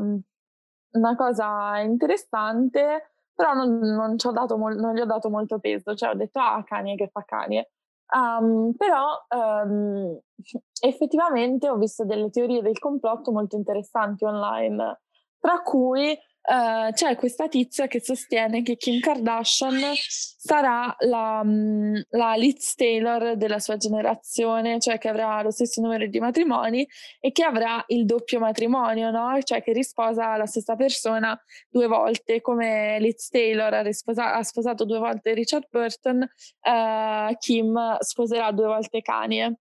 [0.94, 3.12] una cosa interessante
[3.42, 4.18] però non, non,
[4.58, 7.72] mol- non, gli ho dato molto peso, cioè ho detto ah Kanye che fa Kanye.
[8.14, 10.20] Um, però um,
[10.82, 15.02] effettivamente ho visto delle teorie del complotto molto interessanti online,
[15.40, 22.34] tra cui Uh, c'è questa tizia che sostiene che Kim Kardashian sarà la, mm, la
[22.34, 26.88] Liz Taylor della sua generazione, cioè che avrà lo stesso numero di matrimoni
[27.20, 29.40] e che avrà il doppio matrimonio, no?
[29.44, 31.40] cioè che risposa la stessa persona
[31.70, 37.98] due volte, come Liz Taylor ha, risposa- ha sposato due volte Richard Burton, uh, Kim
[38.00, 39.58] sposerà due volte Kanye.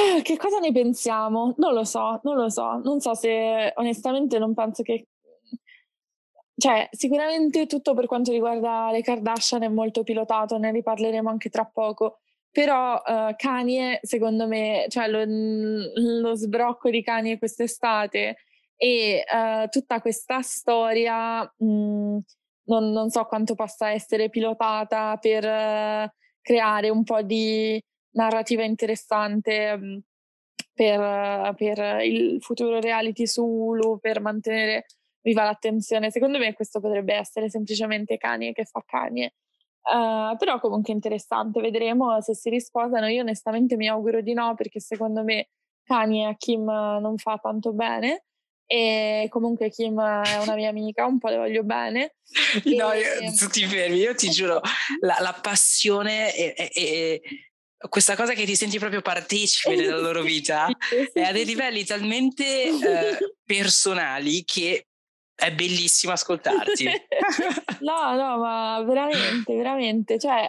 [0.00, 1.54] Ah, che cosa ne pensiamo?
[1.58, 2.80] Non lo so, non lo so.
[2.82, 5.06] Non so se onestamente non penso che
[6.60, 11.64] cioè, sicuramente tutto per quanto riguarda le Kardashian è molto pilotato, ne riparleremo anche tra
[11.64, 12.18] poco.
[12.50, 15.22] Però uh, Kanye, secondo me, cioè lo,
[16.20, 18.36] lo sbrocco di Kanye quest'estate
[18.76, 22.18] e uh, tutta questa storia, mh,
[22.64, 26.10] non, non, so quanto possa essere pilotata per uh,
[26.42, 27.82] creare un po' di
[28.12, 29.98] narrativa interessante mhmm,
[30.74, 34.86] per, per, il futuro reality su Hulu, per mantenere
[35.22, 36.10] viva l'attenzione.
[36.10, 39.34] Secondo me questo potrebbe essere semplicemente Kanye che fa Kanye.
[39.82, 43.06] Uh, però comunque interessante, vedremo se si risposano.
[43.08, 45.48] Io onestamente mi auguro di no perché secondo me
[45.84, 48.24] Kanye a Kim non fa tanto bene
[48.72, 52.14] e comunque Kim è una mia amica, un po' le voglio bene.
[52.76, 53.00] No, e...
[53.00, 54.60] io, tu ti fermi, io ti giuro,
[55.00, 57.20] la, la passione è, è, è
[57.88, 60.68] questa cosa che ti senti proprio partecipe della loro vita
[61.12, 64.86] è a dei livelli talmente eh, personali che
[65.34, 66.84] è bellissimo ascoltarti.
[67.80, 70.18] no, no, ma veramente, veramente.
[70.18, 70.48] Cioè,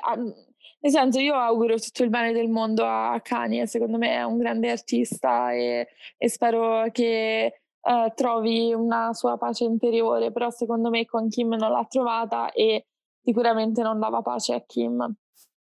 [0.81, 4.37] nel senso, io auguro tutto il bene del mondo a Kanye, secondo me è un
[4.37, 11.05] grande artista e, e spero che uh, trovi una sua pace interiore, però secondo me
[11.05, 12.87] con Kim non l'ha trovata e
[13.23, 15.15] sicuramente non dava pace a Kim.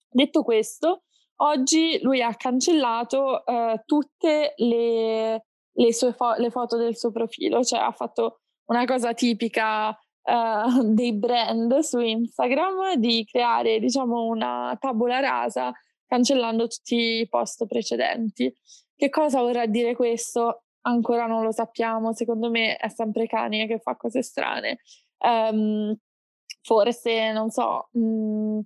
[0.10, 1.04] Detto questo,
[1.38, 7.64] Oggi lui ha cancellato uh, tutte le, le, sue fo- le foto del suo profilo,
[7.64, 14.78] cioè ha fatto una cosa tipica uh, dei brand su Instagram di creare diciamo una
[14.80, 15.72] tabula rasa
[16.06, 18.54] cancellando tutti i post precedenti.
[18.96, 20.66] Che cosa vorrà dire questo?
[20.82, 24.80] Ancora non lo sappiamo, secondo me è sempre Kanye che fa cose strane.
[25.18, 25.96] Um,
[26.62, 28.60] forse, non so, mh, mm,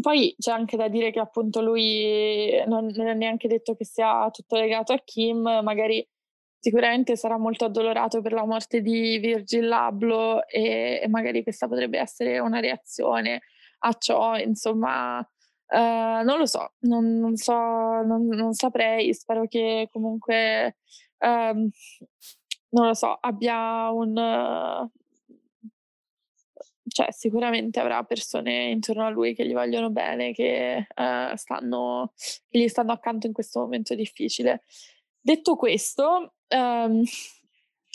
[0.00, 4.28] poi c'è anche da dire che appunto lui non, non è neanche detto che sia
[4.30, 6.06] tutto legato a Kim, magari
[6.58, 11.98] sicuramente sarà molto addolorato per la morte di Virgil Abloh e, e magari questa potrebbe
[11.98, 13.42] essere una reazione
[13.82, 19.88] a ciò, insomma, uh, non lo so, non, non so, non, non, saprei, spero che
[19.90, 20.76] comunque,
[21.18, 21.70] um,
[22.70, 24.90] non lo so, abbia un,
[26.90, 32.12] cioè, sicuramente avrà persone intorno a lui che gli vogliono bene, che, uh, stanno,
[32.48, 34.62] che gli stanno accanto in questo momento difficile.
[35.20, 37.02] Detto questo, um,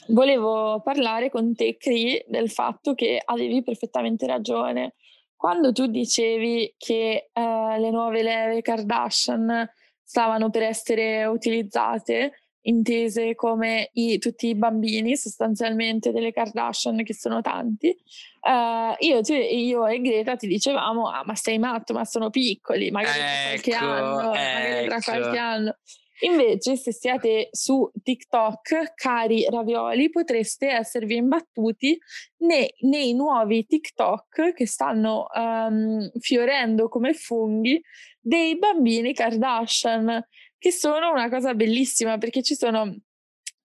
[0.07, 4.93] volevo parlare con te, Cri, del fatto che avevi perfettamente ragione.
[5.35, 9.69] Quando tu dicevi che uh, le nuove leve Kardashian
[10.01, 17.41] stavano per essere utilizzate, intese come i, tutti i bambini sostanzialmente delle Kardashian, che sono
[17.41, 17.95] tanti,
[18.41, 23.19] uh, io, io, e Greta ti dicevamo, ah ma sei matto, ma sono piccoli, magari
[23.55, 24.29] ecco, tra qualche ecco, anno, ecco.
[24.29, 25.77] magari tra qualche anno.
[26.19, 31.99] Invece, se siete su TikTok, cari ravioli, potreste esservi imbattuti
[32.37, 37.81] nei, nei nuovi TikTok che stanno um, fiorendo come funghi
[38.21, 40.25] dei bambini Kardashian,
[40.65, 42.91] che sono una cosa bellissima perché ci sono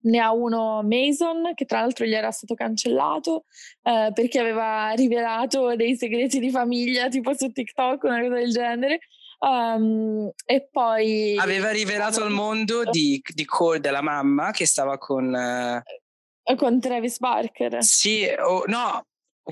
[0.02, 3.44] ne ha uno Mason, che tra l'altro gli era stato cancellato
[3.82, 8.98] eh, perché aveva rivelato dei segreti di famiglia, tipo su TikTok, una cosa del genere.
[9.38, 15.32] Um, e poi aveva rivelato al mondo di, di Cole della mamma che stava con
[15.32, 17.82] uh, con Travis Barker.
[17.82, 19.06] Sì, oh, no,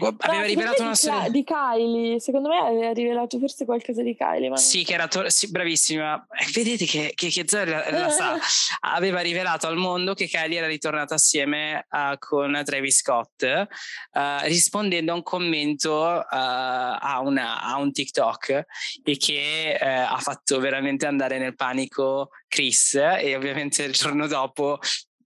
[0.07, 2.20] Aveva no, rivelato una storia di Kylie.
[2.20, 4.49] Secondo me aveva rivelato forse qualcosa di Kylie.
[4.49, 6.26] Ma sì, che era to- sì, bravissima.
[6.30, 8.38] Eh, vedete che, che, che Zoe la, la sa.
[8.80, 15.12] aveva rivelato al mondo che Kylie era ritornata assieme uh, con Travis Scott, uh, rispondendo
[15.12, 18.64] a un commento uh, a, una, a, un TikTok
[19.05, 22.94] e che ha fatto veramente andare nel panico Chris.
[22.94, 24.78] E ovviamente il giorno dopo,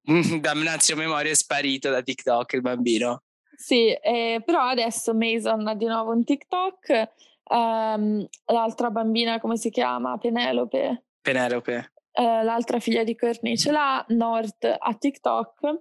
[0.41, 3.23] damnazio memoria, è sparito da TikTok il bambino.
[3.57, 7.11] Sì, eh, però adesso Mason ha di nuovo un TikTok,
[7.51, 10.17] um, l'altra bambina come si chiama?
[10.19, 11.05] Penelope.
[11.21, 11.93] Penelope.
[12.13, 15.79] Uh, l'altra figlia di Courtney ce l'ha, North a TikTok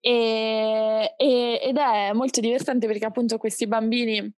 [0.00, 4.30] e, e, ed è molto divertente perché appunto questi bambini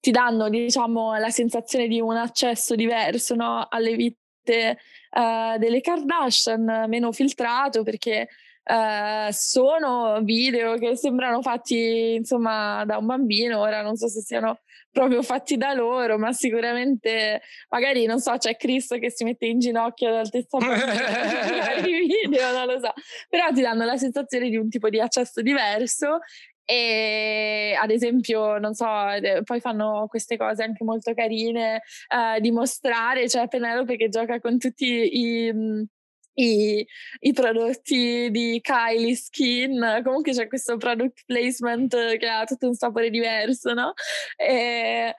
[0.00, 3.66] ti danno diciamo la sensazione di un accesso diverso no?
[3.70, 4.78] alle vite
[5.12, 8.28] uh, delle Kardashian, meno filtrato perché
[8.70, 14.60] Uh, sono video che sembrano fatti insomma da un bambino, ora non so se siano
[14.92, 19.58] proprio fatti da loro, ma sicuramente magari non so, c'è Chris che si mette in
[19.58, 20.58] ginocchio all'altezza
[21.82, 22.92] di video, non lo so,
[23.28, 26.18] però ti danno la sensazione di un tipo di accesso diverso
[26.64, 28.86] e ad esempio, non so,
[29.42, 31.82] poi fanno queste cose anche molto carine
[32.14, 35.88] uh, di mostrare, cioè Penelope che gioca con tutti i
[36.34, 36.86] i,
[37.20, 43.10] i, prodotti di Kylie Skin, comunque c'è questo product placement che ha tutto un sapore
[43.10, 43.92] diverso, no?
[44.36, 45.14] E,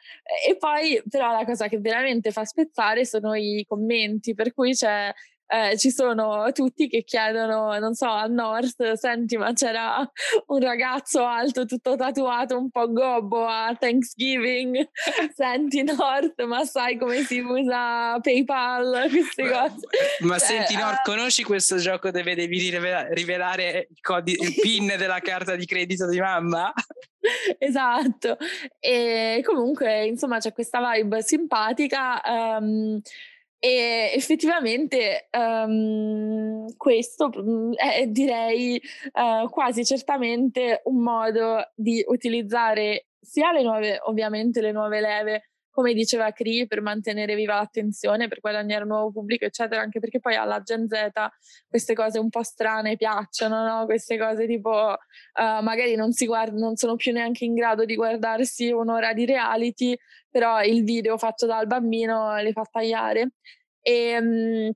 [0.48, 5.14] e poi però la cosa che veramente fa spezzare sono i commenti, per cui c'è
[5.52, 10.10] eh, ci sono tutti che chiedono, non so, a North, senti, ma c'era
[10.48, 14.90] un ragazzo alto tutto tatuato, un po' gobbo a Thanksgiving,
[15.36, 19.88] senti North, ma sai come si usa PayPal, queste cose.
[20.20, 22.70] Ma cioè, senti North, uh, conosci questo gioco dove devi
[23.10, 26.72] rivelare il, codi- il PIN della carta di credito di mamma?
[27.60, 28.38] esatto
[28.80, 33.00] e comunque insomma c'è questa vibe simpatica um,
[33.64, 38.82] e effettivamente um, questo mm, è direi
[39.14, 45.94] uh, quasi certamente un modo di utilizzare sia le nuove, ovviamente le nuove leve, come
[45.94, 50.36] diceva Cree, per mantenere viva l'attenzione, per guadagnare un nuovo pubblico, eccetera, anche perché poi
[50.36, 51.12] alla Gen Z
[51.68, 53.86] queste cose un po' strane piacciono, no?
[53.86, 58.72] Queste cose tipo uh, magari non, guard- non sono più neanche in grado di guardarsi
[58.72, 59.98] un'ora di reality,
[60.30, 63.32] però il video fatto dal bambino le fa tagliare.
[63.82, 64.72] E, um,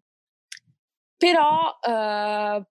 [1.17, 2.63] però uh,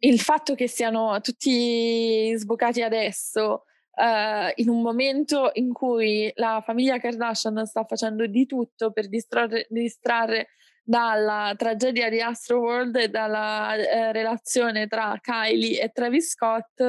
[0.00, 3.64] il fatto che siano tutti sbocati adesso,
[3.96, 9.66] uh, in un momento in cui la famiglia Kardashian sta facendo di tutto per distrarre,
[9.68, 10.48] distrarre
[10.88, 16.80] dalla tragedia di Astroworld e dalla eh, relazione tra Kylie e Travis Scott,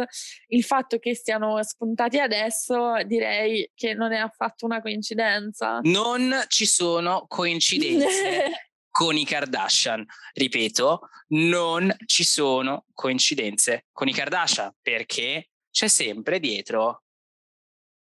[0.50, 5.80] il fatto che siano spuntati adesso direi che non è affatto una coincidenza.
[5.82, 8.66] Non ci sono coincidenze.
[8.98, 10.04] con i Kardashian.
[10.34, 17.04] Ripeto, non ci sono coincidenze con i Kardashian perché c'è sempre dietro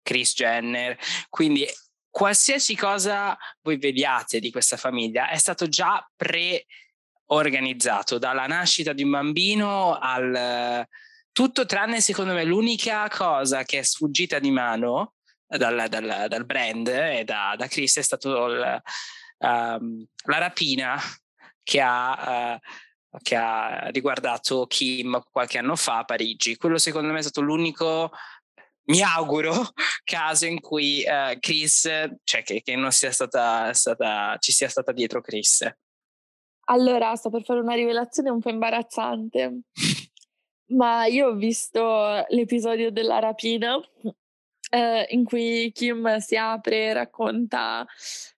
[0.00, 0.96] Chris Jenner.
[1.28, 1.66] Quindi
[2.08, 9.10] qualsiasi cosa voi vediate di questa famiglia è stato già pre-organizzato, dalla nascita di un
[9.10, 10.86] bambino al
[11.32, 15.14] tutto tranne secondo me l'unica cosa che è sfuggita di mano
[15.44, 18.82] dal, dal, dal brand e da, da, Chris è stato il,
[19.38, 20.96] um, la rapina
[21.64, 22.58] che ha, uh,
[23.22, 26.56] che ha riguardato Kim qualche anno fa a Parigi.
[26.56, 28.10] Quello secondo me è stato l'unico
[28.86, 29.52] mi auguro,
[30.04, 31.82] caso in cui uh, Chris,
[32.24, 35.66] cioè che, che non sia stata, stata, ci sia stata dietro Chris.
[36.66, 39.60] Allora, sto per fare una rivelazione un po' imbarazzante,
[40.72, 43.78] ma io ho visto l'episodio della rapina
[44.70, 47.86] eh, in cui Kim si apre e racconta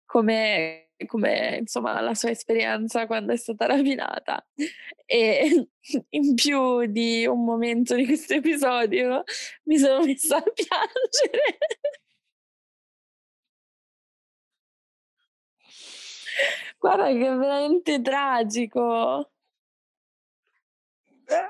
[0.04, 4.44] come come insomma la sua esperienza quando è stata rapinata
[5.04, 5.68] e
[6.10, 9.22] in più di un momento di questo episodio
[9.64, 11.58] mi sono messa a piangere
[16.80, 19.30] Guarda che è veramente tragico.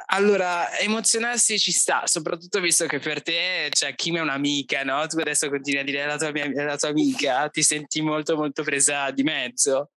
[0.07, 5.07] Allora, emozionarsi ci sta, soprattutto visto che per te, cioè, Kim è un'amica, no?
[5.07, 8.63] Tu adesso continui a dire la tua, mia, la tua amica, ti senti molto, molto
[8.63, 9.91] presa di mezzo.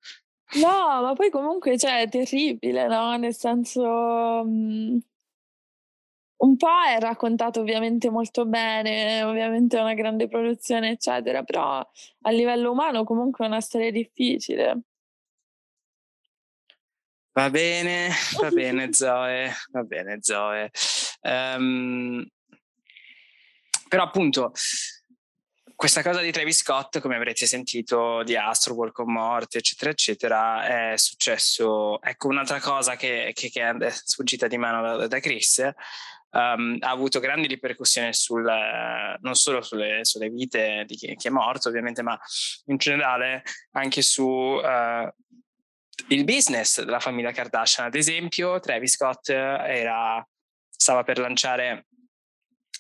[0.55, 3.17] No, ma poi comunque, cioè, è terribile, no?
[3.17, 4.43] Nel senso...
[4.45, 4.99] Mm,
[6.39, 11.79] un po' è raccontato ovviamente molto bene, ovviamente è una grande produzione, eccetera, però
[12.23, 14.83] a livello umano comunque è una storia difficile.
[17.39, 18.11] Va bene,
[18.41, 20.73] va bene Zoe, va bene Zoe.
[21.21, 22.27] Um,
[23.89, 24.51] però appunto
[25.77, 30.93] questa cosa di Travis Scott, come avrete sentito, di Astro, Walk con Morte, eccetera, eccetera,
[30.93, 32.03] è successo.
[32.03, 35.59] Ecco, un'altra cosa che, che, che è sfuggita di mano da, da Chris,
[36.31, 38.53] um, ha avuto grandi ripercussioni sul,
[39.21, 42.19] non solo sulle, sulle vite di chi, chi, è morto, ovviamente, ma
[42.65, 45.09] in generale anche su uh,
[46.09, 47.87] il business della famiglia Kardashian.
[47.87, 50.27] Ad esempio, Travis Scott era,
[50.69, 51.87] stava per lanciare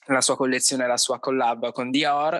[0.06, 2.34] la sua collezione, la sua collab con Dior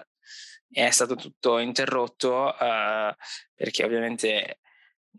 [0.71, 3.13] e è stato tutto interrotto uh,
[3.55, 4.61] perché ovviamente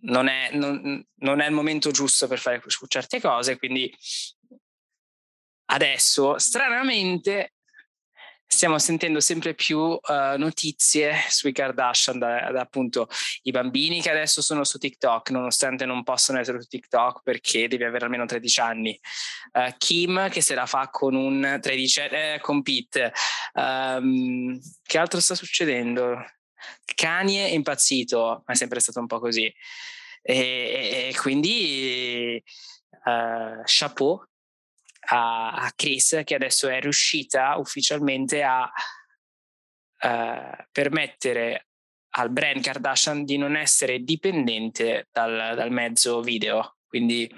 [0.02, 3.94] non è, non, non è, il momento giusto per fare certe cose, quindi
[5.66, 7.54] adesso stranamente
[8.52, 10.00] stiamo sentendo sempre più uh,
[10.38, 13.08] notizie sui Kardashian, da, da, appunto
[13.44, 17.84] i bambini che adesso sono su TikTok, nonostante non possano essere su TikTok perché devi
[17.84, 19.00] avere almeno 13 anni.
[19.54, 23.14] Uh, Kim che se la fa con un 13 eh, con Pete.
[23.54, 26.18] Um, che altro sta succedendo?
[26.96, 29.54] Kanye è impazzito, ma è sempre stato un po' così.
[30.22, 32.44] E, e quindi
[33.06, 34.28] uh, chapeau
[35.12, 38.70] a, a Chris che adesso è riuscita ufficialmente a
[40.02, 41.68] uh, permettere
[42.12, 46.78] al brand Kardashian di non essere dipendente dal, dal mezzo video.
[46.88, 47.32] Quindi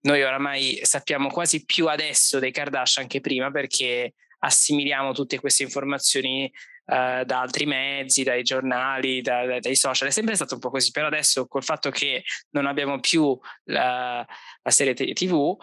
[0.00, 6.44] noi oramai sappiamo quasi più adesso dei Kardashian che prima perché assimiliamo tutte queste informazioni
[6.44, 10.08] uh, da altri mezzi, dai giornali, da, da, dai social.
[10.08, 14.26] È sempre stato un po' così, però adesso col fatto che non abbiamo più la,
[14.62, 15.56] la serie TV,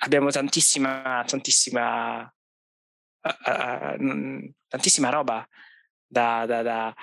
[0.00, 5.46] abbiamo tantissima, tantissima, uh, uh, tantissima roba
[6.06, 6.94] da, da, da,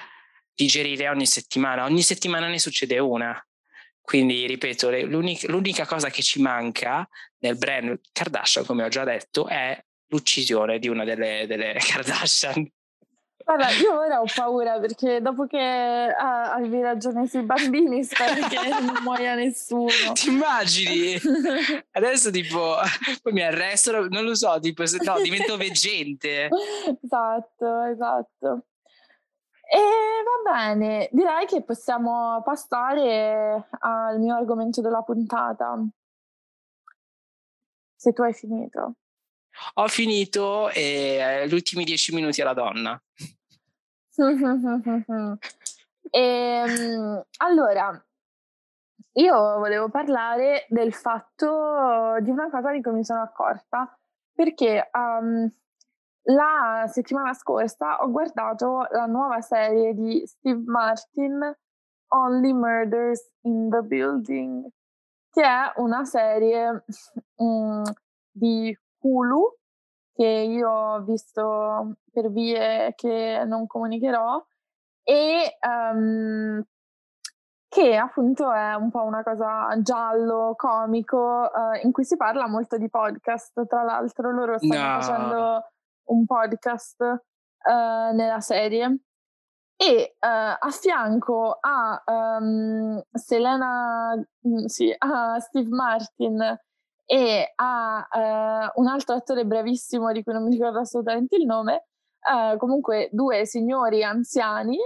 [0.54, 1.86] digerire ogni settimana.
[1.86, 3.42] Ogni settimana ne succede una.
[4.02, 7.08] Quindi, ripeto, l'unica, l'unica cosa che ci manca
[7.40, 12.70] nel brand Kardashian, come ho già detto, è l'uccisione di una delle, delle Kardashian.
[13.50, 18.70] Guarda, io ora ho paura perché dopo che ah, avevi ragione sui bambini, spero che
[18.70, 19.90] non muoia nessuno.
[20.14, 21.16] Ti immagini?
[21.94, 22.76] Adesso tipo,
[23.24, 26.48] poi mi arrestano, non lo so, tipo, se no, divento veggente.
[27.02, 28.66] Esatto, esatto.
[29.68, 35.76] E va bene, direi che possiamo passare al mio argomento della puntata.
[37.96, 38.94] Se tu hai finito.
[39.74, 43.02] Ho finito e gli ultimi dieci minuti alla donna.
[44.20, 45.40] E,
[46.12, 48.06] ehm, allora,
[49.14, 53.98] io volevo parlare del fatto di una cosa di cui mi sono accorta,
[54.34, 55.50] perché um,
[56.24, 61.58] la settimana scorsa ho guardato la nuova serie di Steve Martin,
[62.10, 64.68] Only Murders in the Building,
[65.32, 66.84] che è una serie
[67.36, 67.84] um,
[68.32, 69.58] di Hulu
[70.20, 74.46] che io ho visto per vie che non comunicherò
[75.02, 76.62] e um,
[77.70, 82.78] che appunto è un po' una cosa giallo, comico, uh, in cui si parla molto
[82.78, 83.66] di podcast.
[83.66, 85.02] Tra l'altro loro stanno no.
[85.02, 85.72] facendo
[86.10, 89.04] un podcast uh, nella serie.
[89.78, 90.28] E uh,
[90.60, 96.60] a fianco a um, Selena, mm, sì, a Steve Martin
[97.12, 101.88] e a uh, un altro attore bravissimo di cui non mi ricordo assolutamente il nome,
[102.32, 104.78] uh, comunque due signori anziani,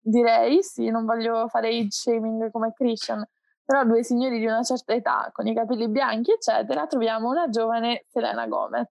[0.00, 3.24] direi, sì, non voglio fare age shaming come Christian,
[3.64, 8.04] però due signori di una certa età con i capelli bianchi, eccetera, troviamo una giovane
[8.08, 8.90] Selena Gomez.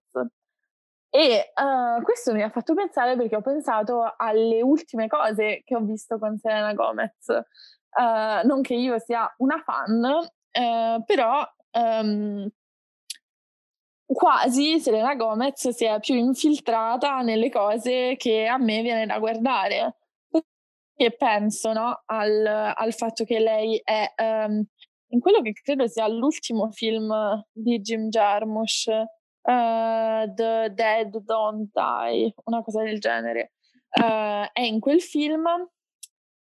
[1.10, 5.80] E uh, questo mi ha fatto pensare perché ho pensato alle ultime cose che ho
[5.80, 7.26] visto con Selena Gomez.
[7.28, 12.48] Uh, non che io sia una fan, uh, però um,
[14.06, 19.96] quasi Selena Gomez si è più infiltrata nelle cose che a me viene da guardare.
[20.94, 24.62] E penso no, al, al, fatto che lei è um,
[25.08, 27.12] in quello che credo sia l'ultimo film
[27.50, 33.52] di Jim Jarmusch, uh, The Dead Don't Die, una cosa del genere.
[33.90, 35.44] Uh, è in quel film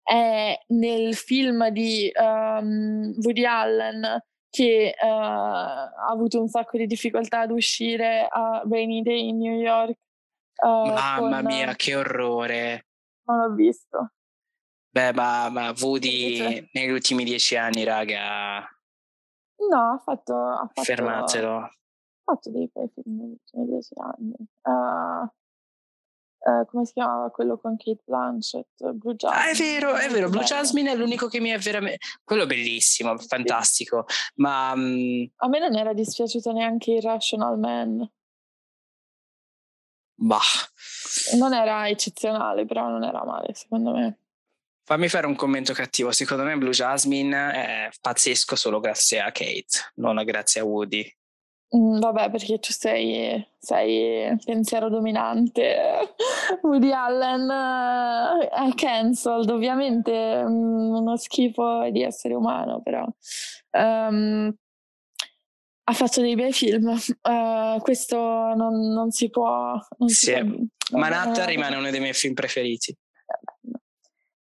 [0.07, 7.41] è nel film di um, Woody Allen che uh, ha avuto un sacco di difficoltà
[7.41, 9.98] ad uscire a Rainy Day in New York.
[10.62, 11.45] Uh, Mamma con...
[11.45, 12.88] mia, che orrore!
[13.26, 14.12] Non l'ho visto.
[14.89, 18.60] Beh, ma, ma Woody negli ultimi dieci anni, raga.
[19.70, 20.36] No, ha fatto.
[20.36, 21.58] Ha fatto Fermatelo.
[21.58, 21.72] Ha
[22.24, 24.36] fatto dei bei film negli ultimi dieci anni.
[24.64, 25.30] Uh,
[26.48, 28.91] Uh, come si chiamava quello con Kate Blanchett?
[28.93, 29.43] Blue Jasmine.
[29.43, 30.30] Ah, è vero, è vero.
[30.30, 31.98] Blue Jasmine è l'unico che mi è veramente.
[32.24, 34.06] Quello bellissimo, fantastico.
[34.36, 34.72] Ma.
[34.72, 35.30] Um...
[35.36, 38.10] A me non era dispiaciuto neanche Irrational Man.
[40.14, 40.39] Bah.
[41.38, 44.20] Non era eccezionale, però non era male, secondo me.
[44.86, 46.14] Fammi fare un commento cattivo.
[46.14, 51.14] Secondo me Blue Jasmine è pazzesco solo grazie a Kate, non grazie a Woody.
[51.76, 55.76] Mm, vabbè, perché tu sei, sei pensiero dominante.
[56.63, 63.05] Woody Allen eh, è cancelled, ovviamente mm, uno schifo di essere umano, però
[63.72, 64.53] um,
[65.84, 66.88] ha fatto dei bei film.
[66.88, 69.78] Uh, questo non, non, si può.
[69.97, 70.34] Non sì.
[70.34, 72.95] si può, Manhattan rimane uno dei miei film preferiti.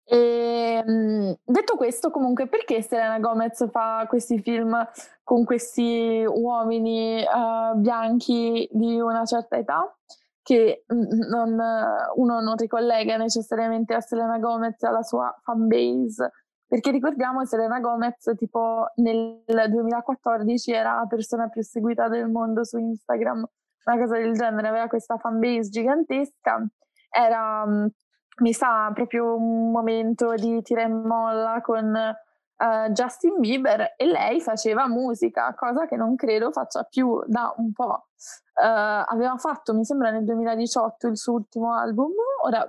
[0.08, 4.88] E, ehm, detto questo, comunque, perché Selena Gomez fa questi film
[5.24, 9.92] con questi uomini uh, bianchi di una certa età?
[10.44, 11.60] Che non,
[12.16, 16.32] uno non ricollega necessariamente a Selena Gomez alla sua fanbase.
[16.68, 22.78] Perché ricordiamo Selena Gomez, tipo nel 2014 era la persona più seguita del mondo su
[22.78, 23.48] Instagram,
[23.86, 26.64] una cosa del genere, aveva questa fanbase gigantesca.
[27.10, 27.66] Era
[28.38, 31.86] mi sa proprio un momento di tira e molla con
[32.58, 37.72] uh, Justin Bieber e lei faceva musica, cosa che non credo faccia più da un
[37.72, 38.08] po'.
[38.56, 42.12] Uh, aveva fatto, mi sembra, nel 2018 il suo ultimo album.
[42.44, 42.68] Ora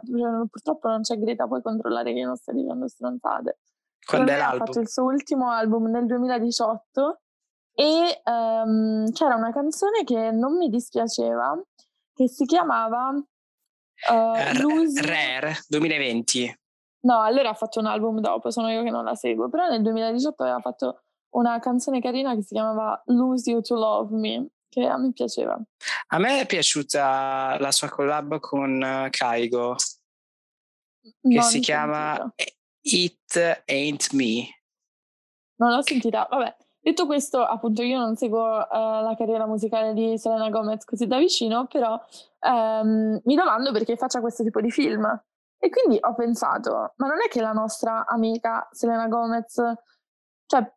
[0.49, 3.59] purtroppo non c'è Greta, puoi controllare che non sta dicendo stronzate.
[4.05, 4.63] Quando è l'album?
[4.63, 7.21] Ha fatto il suo ultimo album nel 2018
[7.75, 11.61] e um, c'era una canzone che non mi dispiaceva,
[12.15, 13.13] che si chiamava
[14.09, 15.01] Uh, Lose...
[15.01, 16.59] Rare 2020.
[17.01, 19.83] No, allora ha fatto un album dopo, sono io che non la seguo, però nel
[19.83, 21.03] 2018 aveva fatto
[21.37, 25.59] una canzone carina che si chiamava Lose You to Love Me, che a me piaceva.
[26.09, 29.77] A me è piaciuta la sua collab con uh, Kaigo,
[31.01, 32.55] che non si chiama sentita.
[32.81, 34.49] It Ain't Me.
[35.57, 36.57] Non l'ho sentita, vabbè.
[36.81, 41.19] Detto questo, appunto, io non seguo uh, la carriera musicale di Selena Gomez così da
[41.19, 42.01] vicino, però
[42.49, 45.05] um, mi domando perché faccia questo tipo di film.
[45.59, 49.55] E quindi ho pensato, ma non è che la nostra amica Selena Gomez,
[50.47, 50.75] cioè,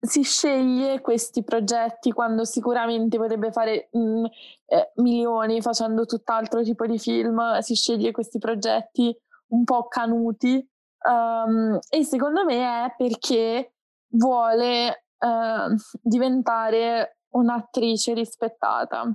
[0.00, 4.24] si sceglie questi progetti quando sicuramente potrebbe fare mh, mm,
[4.66, 9.16] eh, milioni facendo tutt'altro tipo di film, si sceglie questi progetti
[9.48, 10.66] un po' canuti.
[11.02, 13.74] Um, e secondo me è perché
[14.08, 19.12] vuole Ehm, diventare un'attrice rispettata.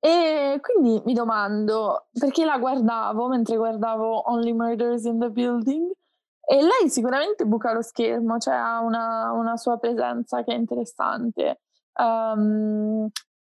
[0.00, 5.92] E quindi mi domando perché la guardavo mentre guardavo Only Murders in the Building
[6.40, 11.60] e lei sicuramente buca lo schermo, cioè ha una, una sua presenza che è interessante.
[11.94, 13.08] Um,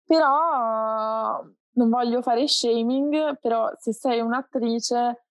[0.06, 1.44] però
[1.74, 5.26] non voglio fare shaming, però se sei un'attrice,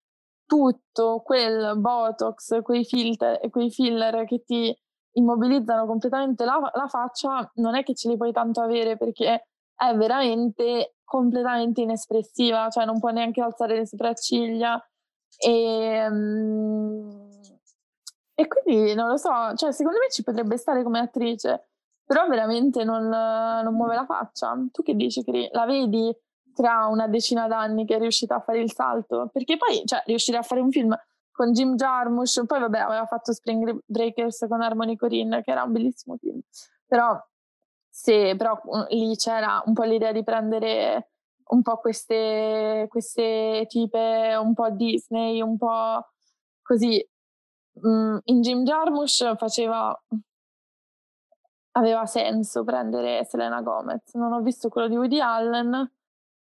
[0.47, 4.77] tutto quel botox, quei filter, quei filler che ti
[5.12, 9.95] immobilizzano completamente la, la, faccia, non è che ce li puoi tanto avere perché è
[9.97, 14.83] veramente completamente inespressiva, cioè non può neanche alzare le sopracciglia.
[15.39, 17.29] E, um,
[18.35, 21.69] e quindi non lo so, cioè secondo me ci potrebbe stare come attrice,
[22.05, 24.57] però veramente non, non muove la faccia.
[24.73, 25.49] Tu che dici, Cri?
[25.53, 26.13] La vedi
[26.55, 29.29] tra una decina d'anni che è riuscita a fare il salto?
[29.33, 30.97] Perché poi, cioè, riuscire a fare un film
[31.31, 35.73] con Jim Jarmusch, poi vabbè aveva fatto Spring Breakers con Harmony Corinne che era un
[35.73, 36.41] bellissimo film,
[36.87, 37.21] però,
[37.97, 41.11] sì, però mm, lì c'era un po' l'idea di prendere
[41.51, 46.05] un po' queste, queste tipe, un po' Disney, un po'
[46.61, 47.07] così.
[47.86, 49.97] Mm, in Jim Jarmusch faceva
[51.76, 54.14] aveva senso prendere Selena Gomez.
[54.14, 55.88] Non ho visto quello di Woody Allen,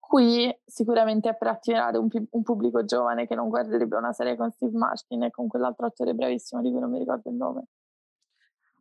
[0.09, 4.51] Qui sicuramente è per attirare un, un, pubblico giovane che non guarderebbe una serie con
[4.51, 7.64] Steve Martin e con quell'altro attore bravissimo di cui non mi ricordo il nome.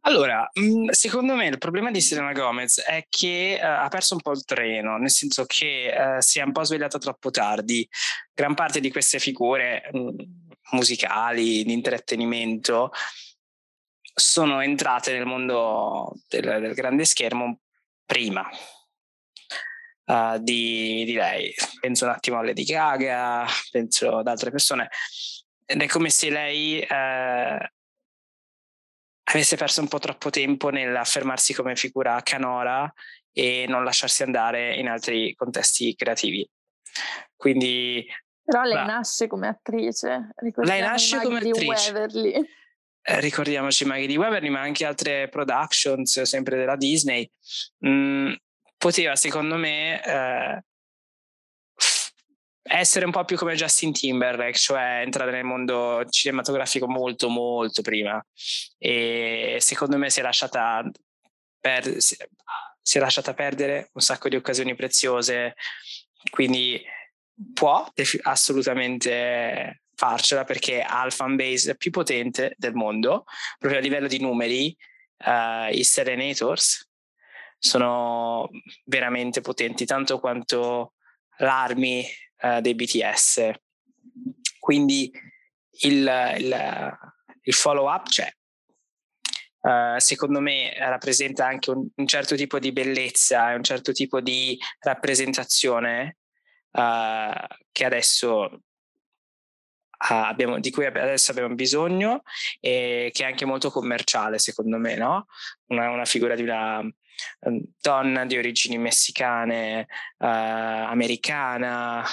[0.07, 4.21] Allora, mm, secondo me il problema di Selena Gomez è che uh, ha perso un
[4.21, 7.85] po' il treno, nel senso che uh, si è un po' svegliata troppo tardi.
[8.33, 10.15] Gran parte di queste figure um,
[10.71, 12.91] musicali, di intrattenimento,
[14.13, 17.59] sono entrate nel mondo del, del grande schermo
[18.05, 18.49] prima,
[20.05, 21.53] uh, di, di, lei.
[21.81, 24.87] Penso un attimo a Lady Gaga, penso ad altre persone.
[25.65, 27.71] ed è come se lei eh,
[29.31, 32.91] avesse perso un po' troppo tempo nell'affermarsi come figura canora
[33.31, 36.47] e non lasciarsi andare in altri contesti creativi.
[37.35, 38.05] Quindi
[38.47, 40.29] però lei bah, nasce come attrice.
[40.55, 41.91] Lei nasce come attrice.
[41.91, 42.31] Waverly.
[43.01, 47.29] Eh, ricordiamoci Maggie di Waverly, ma anche altre productions, sempre della Disney.
[47.85, 48.33] Mm,
[48.77, 50.63] poteva, secondo me, eh,
[52.67, 58.23] essere un po' più come Justin Timberlake, cioè entrare nel mondo cinematografico molto, molto prima.
[58.77, 60.83] E secondo me si è lasciata,
[61.59, 65.55] per, si è lasciata perdere un sacco di occasioni preziose.
[66.29, 66.83] Quindi
[67.53, 67.89] può
[68.23, 73.25] assolutamente farcela perché ha il fan base più potente del mondo,
[73.57, 74.75] proprio a livello di numeri,
[75.25, 76.87] uh, i Serenators
[77.59, 78.49] sono
[78.85, 80.93] veramente potenti, tanto quanto
[81.37, 82.05] l'army
[82.41, 83.51] uh, dei BTS.
[84.59, 85.11] Quindi
[85.81, 86.97] il, il,
[87.41, 88.29] il follow up c'è.
[89.59, 94.21] Uh, secondo me rappresenta anche un, un, certo tipo di bellezza e un certo tipo
[94.21, 96.17] di rappresentazione
[96.71, 98.61] uh, adesso
[99.99, 102.21] Abbiamo, di cui adesso abbiamo bisogno
[102.59, 105.25] e che è anche molto commerciale secondo me, no?
[105.69, 109.87] una, una figura di una um, donna di origini messicane,
[110.19, 112.05] uh, americana,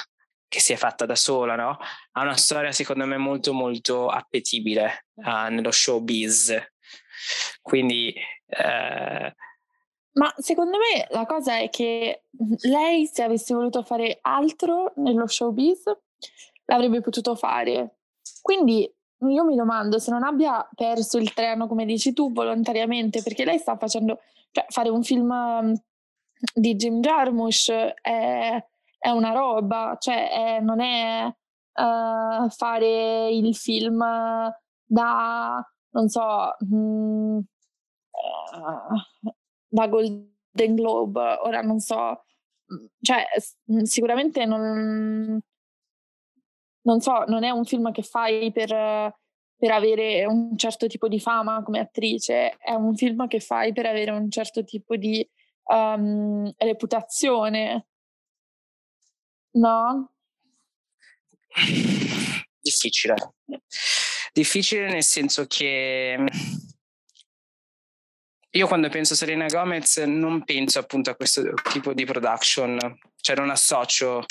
[0.55, 1.79] che si è fatta da sola, no?
[2.13, 6.55] Ha una storia secondo me molto molto appetibile uh, nello showbiz.
[7.61, 8.15] Quindi
[8.47, 9.33] uh,
[10.13, 12.27] ma secondo me la cosa è che
[12.63, 15.83] lei, se avesse voluto fare altro nello showbiz,
[16.67, 17.97] l'avrebbe potuto fare.
[18.41, 18.89] Quindi
[19.19, 23.59] io mi domando se non abbia perso il treno, come dici tu, volontariamente, perché lei
[23.59, 24.21] sta facendo,
[24.53, 25.75] cioè fare un film mm,
[26.55, 28.65] di Jim Jarmusch è,
[29.05, 34.03] è una roba, cioè è, non è uh, fare il film
[34.83, 39.31] da, non so, mh, mm, uh,
[39.69, 42.25] da Golden Globe, ora non so,
[42.67, 43.27] mhmm, cioè
[43.67, 45.39] mhmm, sicuramente non,
[46.83, 48.69] non so, non è un film che fai per,
[49.55, 53.85] per avere un certo tipo di fama come attrice, è un film che fai per
[53.85, 55.29] avere un certo tipo di
[55.65, 57.89] um, reputazione,
[59.55, 60.11] no?
[62.61, 63.15] Difficile.
[64.33, 66.25] Difficile nel senso che
[68.51, 71.43] io quando penso a Serena Gomez non penso appunto a questo
[71.73, 72.79] tipo di production,
[73.21, 74.25] cioè non associo.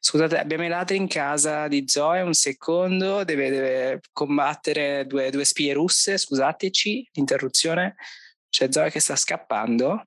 [0.00, 5.44] Scusate, abbiamo i ladri in casa di Zoe, un secondo, deve, deve combattere due, due,
[5.44, 7.96] spie russe, scusateci l'interruzione,
[8.50, 10.04] c'è Zoe che sta scappando.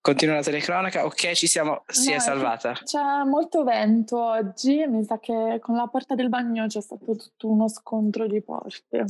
[0.00, 2.72] Continua la telecronaca, ok, ci siamo, si no, è salvata.
[2.72, 7.48] C'è molto vento oggi, mi sa che con la porta del bagno c'è stato tutto
[7.48, 9.04] uno scontro di porte.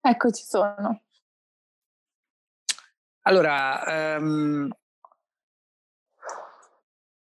[0.00, 1.02] Eccoci sono.
[3.22, 4.70] Allora, um,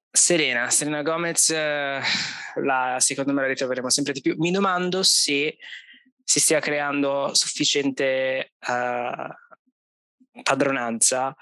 [0.10, 4.36] Serena, Serena Gomez, uh, la, secondo me la ritroveremo sempre di più.
[4.38, 5.58] Mi domando se
[6.24, 9.49] si stia creando sufficiente uh,
[10.44, 11.36] padronanza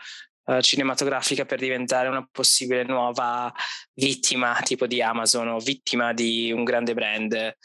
[0.45, 3.51] uh, cinematografica per diventare una possibile nuova
[3.93, 7.55] vittima tipo di Amazon o vittima di un grande brand.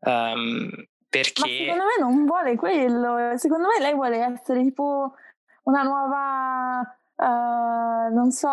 [0.00, 0.70] Um,
[1.08, 1.40] perché...
[1.40, 5.14] Ma secondo me non vuole quello, secondo me lei vuole essere tipo
[5.62, 8.48] una nuova, uh, non so,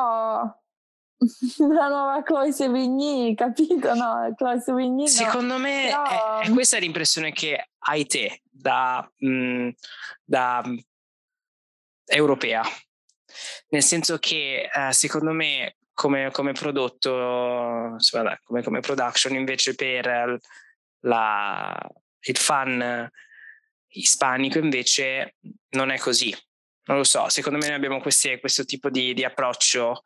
[1.57, 3.93] una nuova Chloe Sevigny, capito?
[3.95, 5.59] No, Chloe Sevigny Secondo no.
[5.59, 6.39] me Però...
[6.39, 9.69] è, è, questa l'impressione che hai te da, mh, mm,
[10.23, 10.63] da
[12.11, 12.63] europea,
[13.69, 20.39] nel senso che uh, secondo me come, come prodotto, insomma, come, come production invece per
[21.01, 21.89] la,
[22.19, 23.09] il fan
[23.93, 25.35] ispanico invece
[25.69, 26.35] non è così.
[26.85, 30.01] Non lo so, secondo me noi abbiamo questi, questo tipo di, di approccio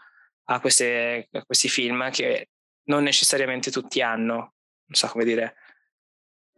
[0.45, 2.49] a, queste, a, questi film che
[2.85, 4.53] non necessariamente tutti hanno, non
[4.91, 5.55] so come dire.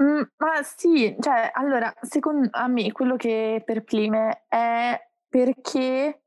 [0.01, 5.06] Mm, ma sì, cioè, allora, secondo me quello che perplime è
[5.37, 6.23] perché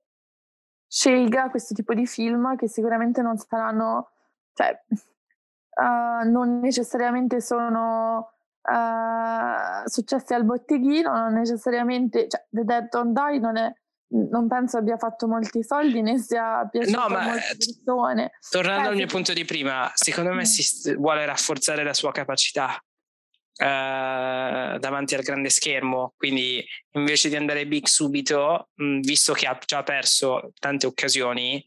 [0.87, 4.11] scelga questo tipo di film che sicuramente non saranno,
[4.55, 8.31] cioè, uh, non necessariamente sono
[8.63, 13.75] uh, successi al botteghino, non necessariamente, cioè The Dead Don't Die non è
[14.13, 18.33] non penso abbia fatto molti soldi né sia piaciuto no, ma, a molte persone.
[18.51, 20.45] Tornando eh, al mio punto di prima, secondo me mm.
[20.45, 22.81] si vuole rafforzare la sua capacità
[23.57, 29.59] eh, davanti al grande schermo, quindi invece di andare big subito, mh, visto che ha
[29.65, 31.65] già perso tante occasioni,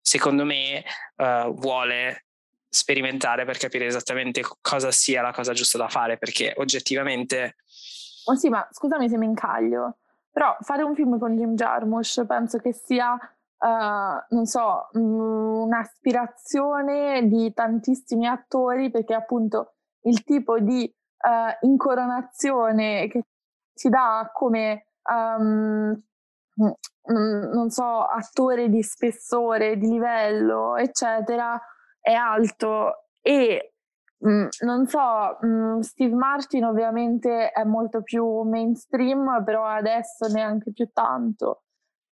[0.00, 0.84] secondo me
[1.16, 2.24] eh, vuole
[2.68, 7.56] sperimentare per capire esattamente cosa sia la cosa giusta da fare, perché oggettivamente...
[8.26, 9.98] Oh sì, ma scusami se mi incaglio,
[10.30, 17.52] però fare un film con Jim Jarmusch penso che sia, uh, non so, un'aspirazione di
[17.54, 23.22] tantissimi attori, perché appunto il tipo di uh, incoronazione che
[23.72, 26.00] si dà come um,
[27.08, 31.60] non so, attore di spessore, di livello, eccetera,
[32.00, 33.74] è alto e
[34.18, 40.88] mh, non so, mh, Steve Martin ovviamente è molto più mainstream, però adesso neanche più
[40.92, 41.62] tanto.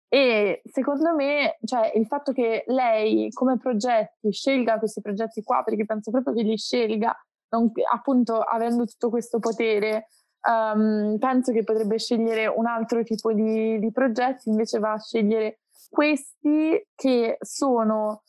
[0.09, 5.84] E secondo me, cioè, il fatto che lei come progetti scelga questi progetti qua, perché
[5.86, 7.12] penso proprio che li scelga,
[7.55, 10.09] non, appunto avendo tutto questo potere,
[10.48, 15.61] um, penso che potrebbe scegliere un altro tipo di, di, progetti, invece va a scegliere
[15.88, 18.22] questi che sono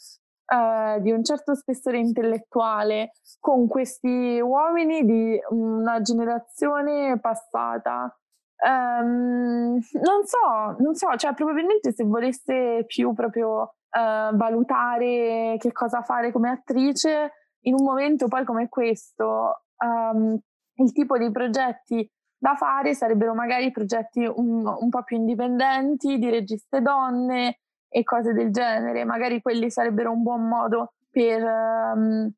[0.54, 8.16] uh, di un certo spessore intellettuale con questi uomini di una generazione passata.
[8.58, 16.02] Um, non so, non so, cioè probabilmente se volesse più proprio uh, valutare che cosa
[16.04, 17.32] fare come attrice,
[17.68, 20.38] in un momento poi come questo, um,
[20.78, 26.30] il tipo di progetti da fare sarebbero magari progetti un, un po' più indipendenti, di
[26.30, 29.04] registe donne e cose del genere.
[29.04, 32.30] Magari quelli sarebbero un buon modo per um,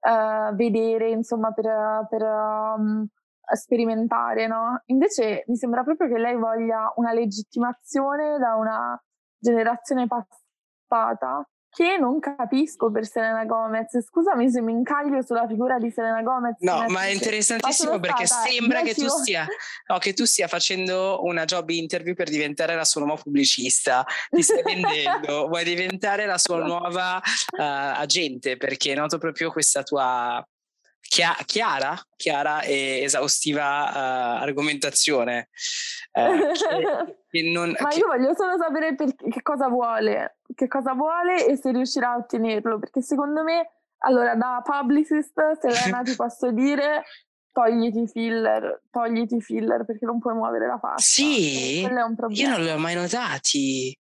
[0.00, 3.06] uh, vedere, insomma, per, per um,
[3.54, 4.82] sperimentare, no?
[4.86, 9.02] Invece mi sembra proprio che lei voglia una legittimazione da una
[9.38, 14.00] generazione passata che non capisco per Selena Gomez.
[14.06, 16.54] Scusami se mi incaglio sulla figura di Selena Gomez.
[16.60, 19.44] No, ma è interessantissimo perché sembra che tu, stia,
[19.88, 24.06] no, che tu, stia, facendo una job interview per diventare la sua nuova pubblicista.
[24.30, 30.46] Ti stai vendendo, vuoi diventare la sua nuova uh, agente perché noto proprio questa tua
[31.08, 35.48] chiara, chiara e esaustiva uh, argomentazione.
[36.12, 37.98] Uh, che, che non, Ma che...
[37.98, 42.16] io voglio solo sapere per, che cosa vuole, che cosa vuole e se riuscirà a
[42.16, 47.04] ottenerlo, perché secondo me, allora da publicist, Selena ti posso dire
[47.52, 51.02] togliti i filler, togliti i filler perché non puoi muovere la faccia.
[51.02, 53.96] Sì, io non li ho mai notati.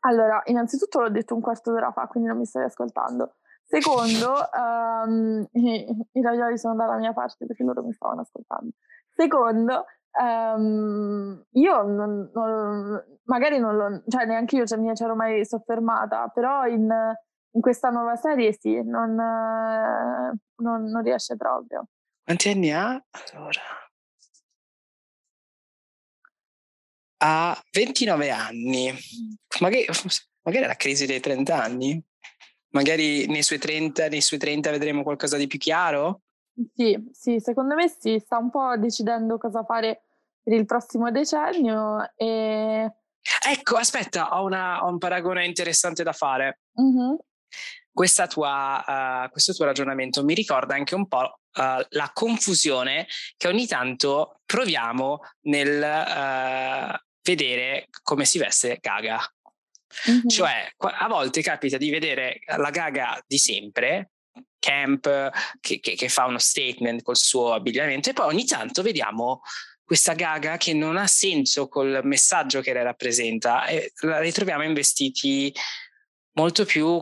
[0.00, 3.34] Allora, innanzitutto l'ho detto un quarto d'ora fa, quindi non mi stai ascoltando.
[3.68, 8.70] Secondo, um, i, i ravioli sono dalla mia parte perché loro mi stavano ascoltando.
[9.12, 9.86] Secondo,
[10.22, 16.28] um, io non, non, magari non lo, cioè neanche io cioè, mi c'ero mai soffermata,
[16.28, 16.88] però in,
[17.50, 21.88] in questa nuova serie sì, non, non, non riesce proprio.
[22.22, 22.90] Quanti anni ha?
[22.90, 23.60] Allora.
[27.18, 28.92] Ha 29 anni.
[28.92, 29.32] Mm.
[29.60, 29.86] Magari,
[30.42, 32.04] magari la crisi dei 30 anni
[32.76, 36.20] magari nei suoi 30, nei suoi 30 vedremo qualcosa di più chiaro?
[36.74, 40.02] Sì, sì, secondo me sì, sta un po' decidendo cosa fare
[40.42, 42.92] per il prossimo decennio e...
[43.48, 46.60] Ecco, aspetta, ho, una, ho un paragone interessante da fare.
[46.80, 47.14] Mm-hmm.
[48.28, 53.06] Tua, uh, questo tuo ragionamento mi ricorda anche un po' uh, la confusione
[53.38, 59.18] che ogni tanto proviamo nel uh, vedere come si veste Gaga.
[60.10, 60.28] Mm-hmm.
[60.28, 64.10] Cioè, a volte capita di vedere la gaga di sempre,
[64.58, 65.30] Camp,
[65.60, 69.40] che, che, che, fa uno statement col suo abbigliamento, e poi ogni tanto vediamo
[69.84, 74.74] questa gaga che non ha senso col messaggio che lei rappresenta e la ritroviamo in
[74.74, 75.54] vestiti
[76.32, 77.00] molto più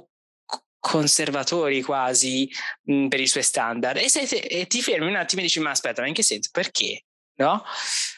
[0.78, 2.46] conservatori quasi
[2.82, 3.96] mh, per i suoi standard.
[3.96, 6.50] E, se, e ti fermi un attimo e dici ma aspetta ma in che senso?
[6.52, 7.04] Perché
[7.36, 7.64] no?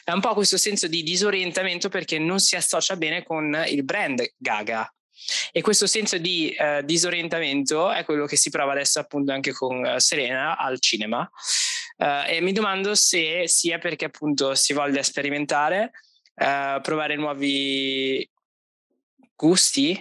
[0.03, 4.25] È un po' questo senso di disorientamento perché non si associa bene con il brand
[4.37, 4.89] Gaga.
[5.51, 9.83] E questo senso di uh, disorientamento è quello che si prova adesso appunto anche con
[9.83, 11.29] uh, Serena al cinema.
[11.97, 15.91] Uh, e mi domando se sia perché appunto si voglia sperimentare,
[16.35, 18.29] provare nuovi
[19.35, 19.99] gusti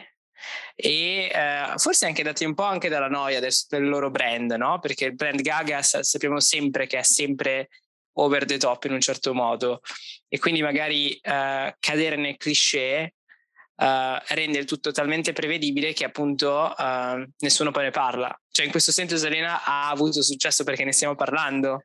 [0.75, 1.31] e
[1.79, 4.79] forse anche dati un po' anche dalla noia del, del loro brand, no?
[4.79, 7.71] Perché il brand Gaga sappiamo sempre che è sempre
[8.19, 9.81] over the top in un certo modo
[10.29, 13.15] e quindi magari uh, cadere nel cliché
[13.77, 18.35] uh, rende il tutto talmente prevedibile che appunto uh, nessuno poi ne parla.
[18.51, 21.85] Cioè in questo senso Selena ha avuto successo perché ne stiamo parlando.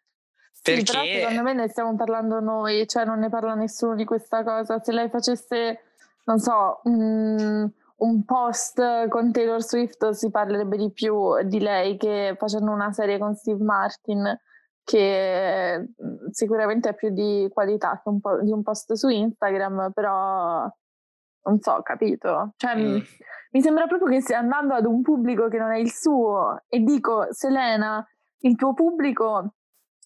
[0.62, 0.86] Perché...
[0.86, 4.44] Sì, però secondo me ne stiamo parlando noi, cioè non ne parla nessuno di questa
[4.44, 4.80] cosa.
[4.82, 5.80] Se lei facesse,
[6.26, 12.36] non so, un, un post con Taylor Swift si parlerebbe di più di lei che
[12.38, 14.40] facendo una serie con Steve Martin
[14.84, 19.92] che mhmm, sicuramente è più di qualità che un po' di un post su Instagram,
[19.94, 20.70] però
[21.44, 22.54] non so, capito?
[22.58, 23.00] Cioè, mm.
[23.52, 26.80] mi sembra proprio che stia andando ad un pubblico che non è il suo e
[26.80, 28.06] dico, Selena,
[28.40, 29.56] il tuo pubblico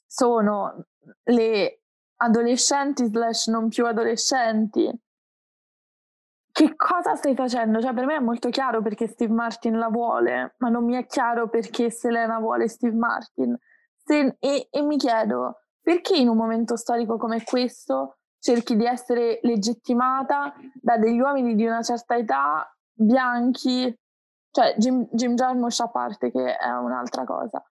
[0.06, 0.86] sono
[1.24, 1.82] le
[2.18, 4.90] adolescenti slash non più adolescenti.
[6.52, 7.82] Che cosa stai facendo?
[7.82, 11.06] Cioè, per me è molto chiaro perché Steve Martin la vuole, ma non mi è
[11.06, 13.58] chiaro perché Selena vuole Steve Martin.
[14.06, 19.40] Se, e, e mi chiedo, perché in un momento storico come questo cerchi di essere
[19.42, 23.94] legittimata da degli uomini di una certa età, bianchi,
[24.52, 27.64] cioè Jim, Jim Jarmusch a parte che è un'altra cosa.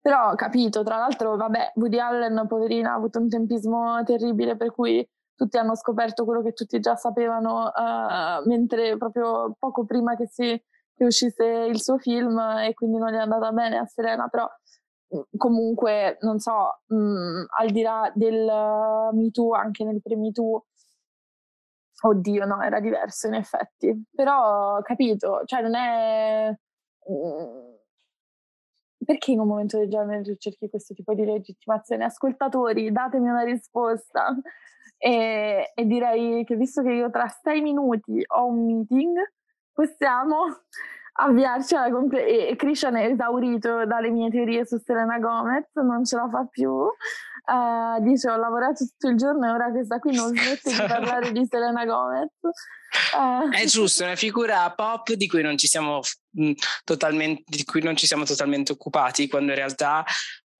[0.00, 4.72] Però ho capito, tra l'altro, vabbè, Woody Allen, poverina, ha avuto un tempismo terribile per
[4.72, 5.06] cui
[5.36, 10.60] tutti hanno scoperto quello che tutti già sapevano, uh, mentre proprio poco prima che, si,
[10.94, 14.48] che uscisse il suo film e quindi non è andata bene a Serena, però
[15.36, 20.66] comunque, non so, mh, al di là del uh, Me Too, anche nel pre-Me Too,
[22.04, 26.50] oddio, no, era diverso in effetti, però capito, cioè non è...
[26.50, 27.70] Mh,
[29.04, 32.04] perché in un momento del genere cerchi questo tipo di legittimazione?
[32.04, 34.32] Ascoltatori, datemi una risposta.
[34.96, 39.16] E, e direi che visto che io tra sei minuti ho un meeting,
[39.72, 40.44] possiamo
[41.12, 42.48] avviarci alla conclusione.
[42.48, 46.70] E Christian è esaurito dalle mie teorie su Selena Gomez, non ce la fa più.
[46.70, 51.32] Uh, dice ho lavorato tutto il giorno e ora questa qui non smette di parlare
[51.32, 52.30] di Selena Gomez.
[53.16, 53.50] Uh.
[53.50, 56.52] È giusto, è una figura pop di cui non ci siamo mh,
[56.84, 60.04] totalmente, di cui non ci siamo totalmente occupati, quando in realtà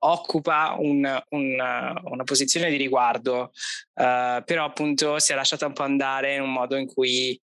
[0.04, 3.52] occupa un, un, una posizione di riguardo,
[3.94, 7.40] uh, però appunto si è lasciata un po' andare in un modo in cui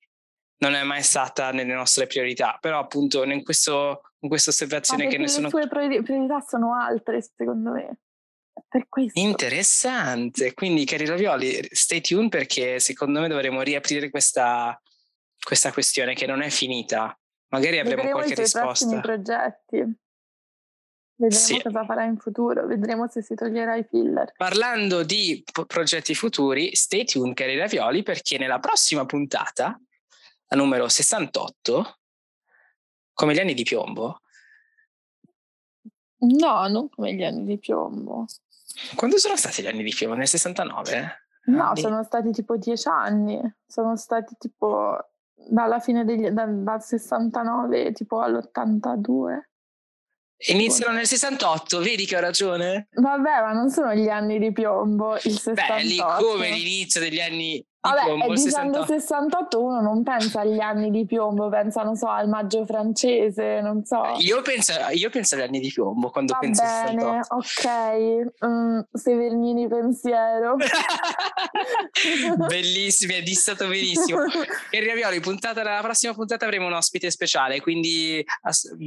[0.59, 5.17] non è mai stata nelle nostre priorità, però appunto in, questo, in questa osservazione che
[5.17, 5.49] nessuno...
[5.51, 7.99] Le sue priorità sono altre, secondo me.
[8.67, 9.19] Per questo.
[9.19, 14.79] Interessante, quindi cari Ravioli, stay tuned perché secondo me dovremo riaprire questa,
[15.41, 17.17] questa questione che non è finita.
[17.51, 18.85] Magari avremo Vedremo qualche risposta.
[18.85, 19.97] Vedremo i progetti.
[21.15, 21.61] Vedremo sì.
[21.61, 24.31] cosa farà in futuro, vedremo se si toglierà i filler.
[24.37, 29.79] Parlando di progetti futuri, stay tuned cari Ravioli perché nella prossima puntata
[30.49, 31.99] la numero 68,
[33.13, 34.21] come gli anni di piombo.
[36.21, 38.25] No, non come gli anni di piombo.
[38.95, 40.15] Quando sono stati gli anni di piombo?
[40.15, 41.23] Nel 69?
[41.45, 41.81] No, anni.
[41.81, 43.39] sono stati tipo dieci anni.
[43.65, 44.97] Sono stati tipo
[45.35, 49.41] dalla fine degli dal, dal 69 tipo all'82.
[50.47, 52.87] Iniziano nel 68, vedi che ho ragione?
[52.91, 55.73] Vabbè, ma non sono gli anni di piombo, il 68.
[55.73, 60.91] Beh, lì come l'inizio degli anni Vabbè, piombo, dicendo 68 uno non pensa agli anni
[60.91, 64.03] di piombo, pensa, non so, al maggio francese, non so.
[64.17, 67.35] Io penso, io penso agli anni di piombo quando Va penso bene, 68.
[67.35, 70.55] ok, mm, Severnini pensiero.
[72.47, 74.23] Bellissimo, è dissato benissimo.
[74.71, 78.23] E Ravioli, puntata, la prossima puntata avremo un ospite speciale, quindi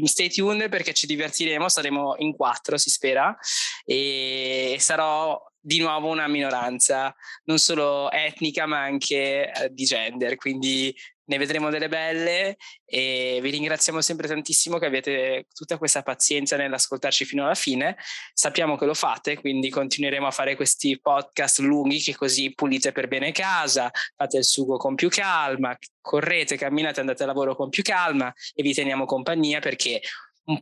[0.04, 3.36] stay tuned perché ci divertiremo, saremo in quattro si spera
[3.84, 7.14] e sarò di nuovo una minoranza,
[7.44, 10.94] non solo etnica ma anche eh, di gender, quindi
[11.24, 17.24] ne vedremo delle belle e vi ringraziamo sempre tantissimo che avete tutta questa pazienza nell'ascoltarci
[17.24, 17.96] fino alla fine.
[18.34, 23.08] Sappiamo che lo fate, quindi continueremo a fare questi podcast lunghi che così pulite per
[23.08, 27.82] bene casa, fate il sugo con più calma, correte, camminate, andate a lavoro con più
[27.82, 30.00] calma e vi teniamo compagnia perché
[30.46, 30.60] un,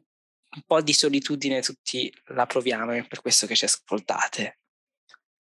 [0.66, 4.59] po' di solitudine tutti la proviamo, è per questo che ci ascoltate.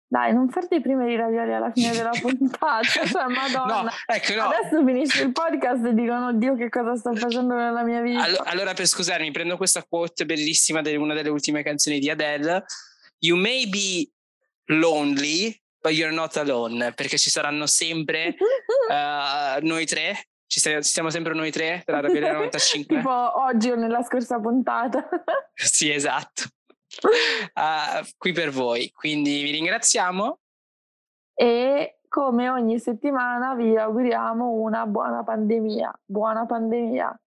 [0.09, 3.83] Dai, non farti prima i ravioli alla fine della puntata, cioè madonna.
[3.83, 4.49] No, ecco, no.
[4.51, 8.23] Adesso finisce il podcast e dicono, oddio che cosa sto facendo nella mia vita.
[8.23, 12.65] Allora, allora per scusarmi, prendo questa quote bellissima di una delle ultime canzoni di Adele.
[13.19, 14.09] You may be
[14.67, 18.37] lonely, but you're not alone, perché ci saranno sempre
[18.89, 22.97] uh, noi tre, ci, siamo sempre noi tre, tra la 95.
[22.97, 25.09] tipo oggi o nella scorsa puntata.
[25.53, 26.45] sì, esatto
[27.03, 28.91] uh, qui per voi.
[28.93, 30.39] Quindi vi ringraziamo.
[31.35, 36.01] E come ogni settimana vi auguriamo una buona pandemia.
[36.05, 37.21] Buona pandemia.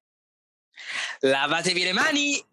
[1.21, 2.43] Lavatevi le mani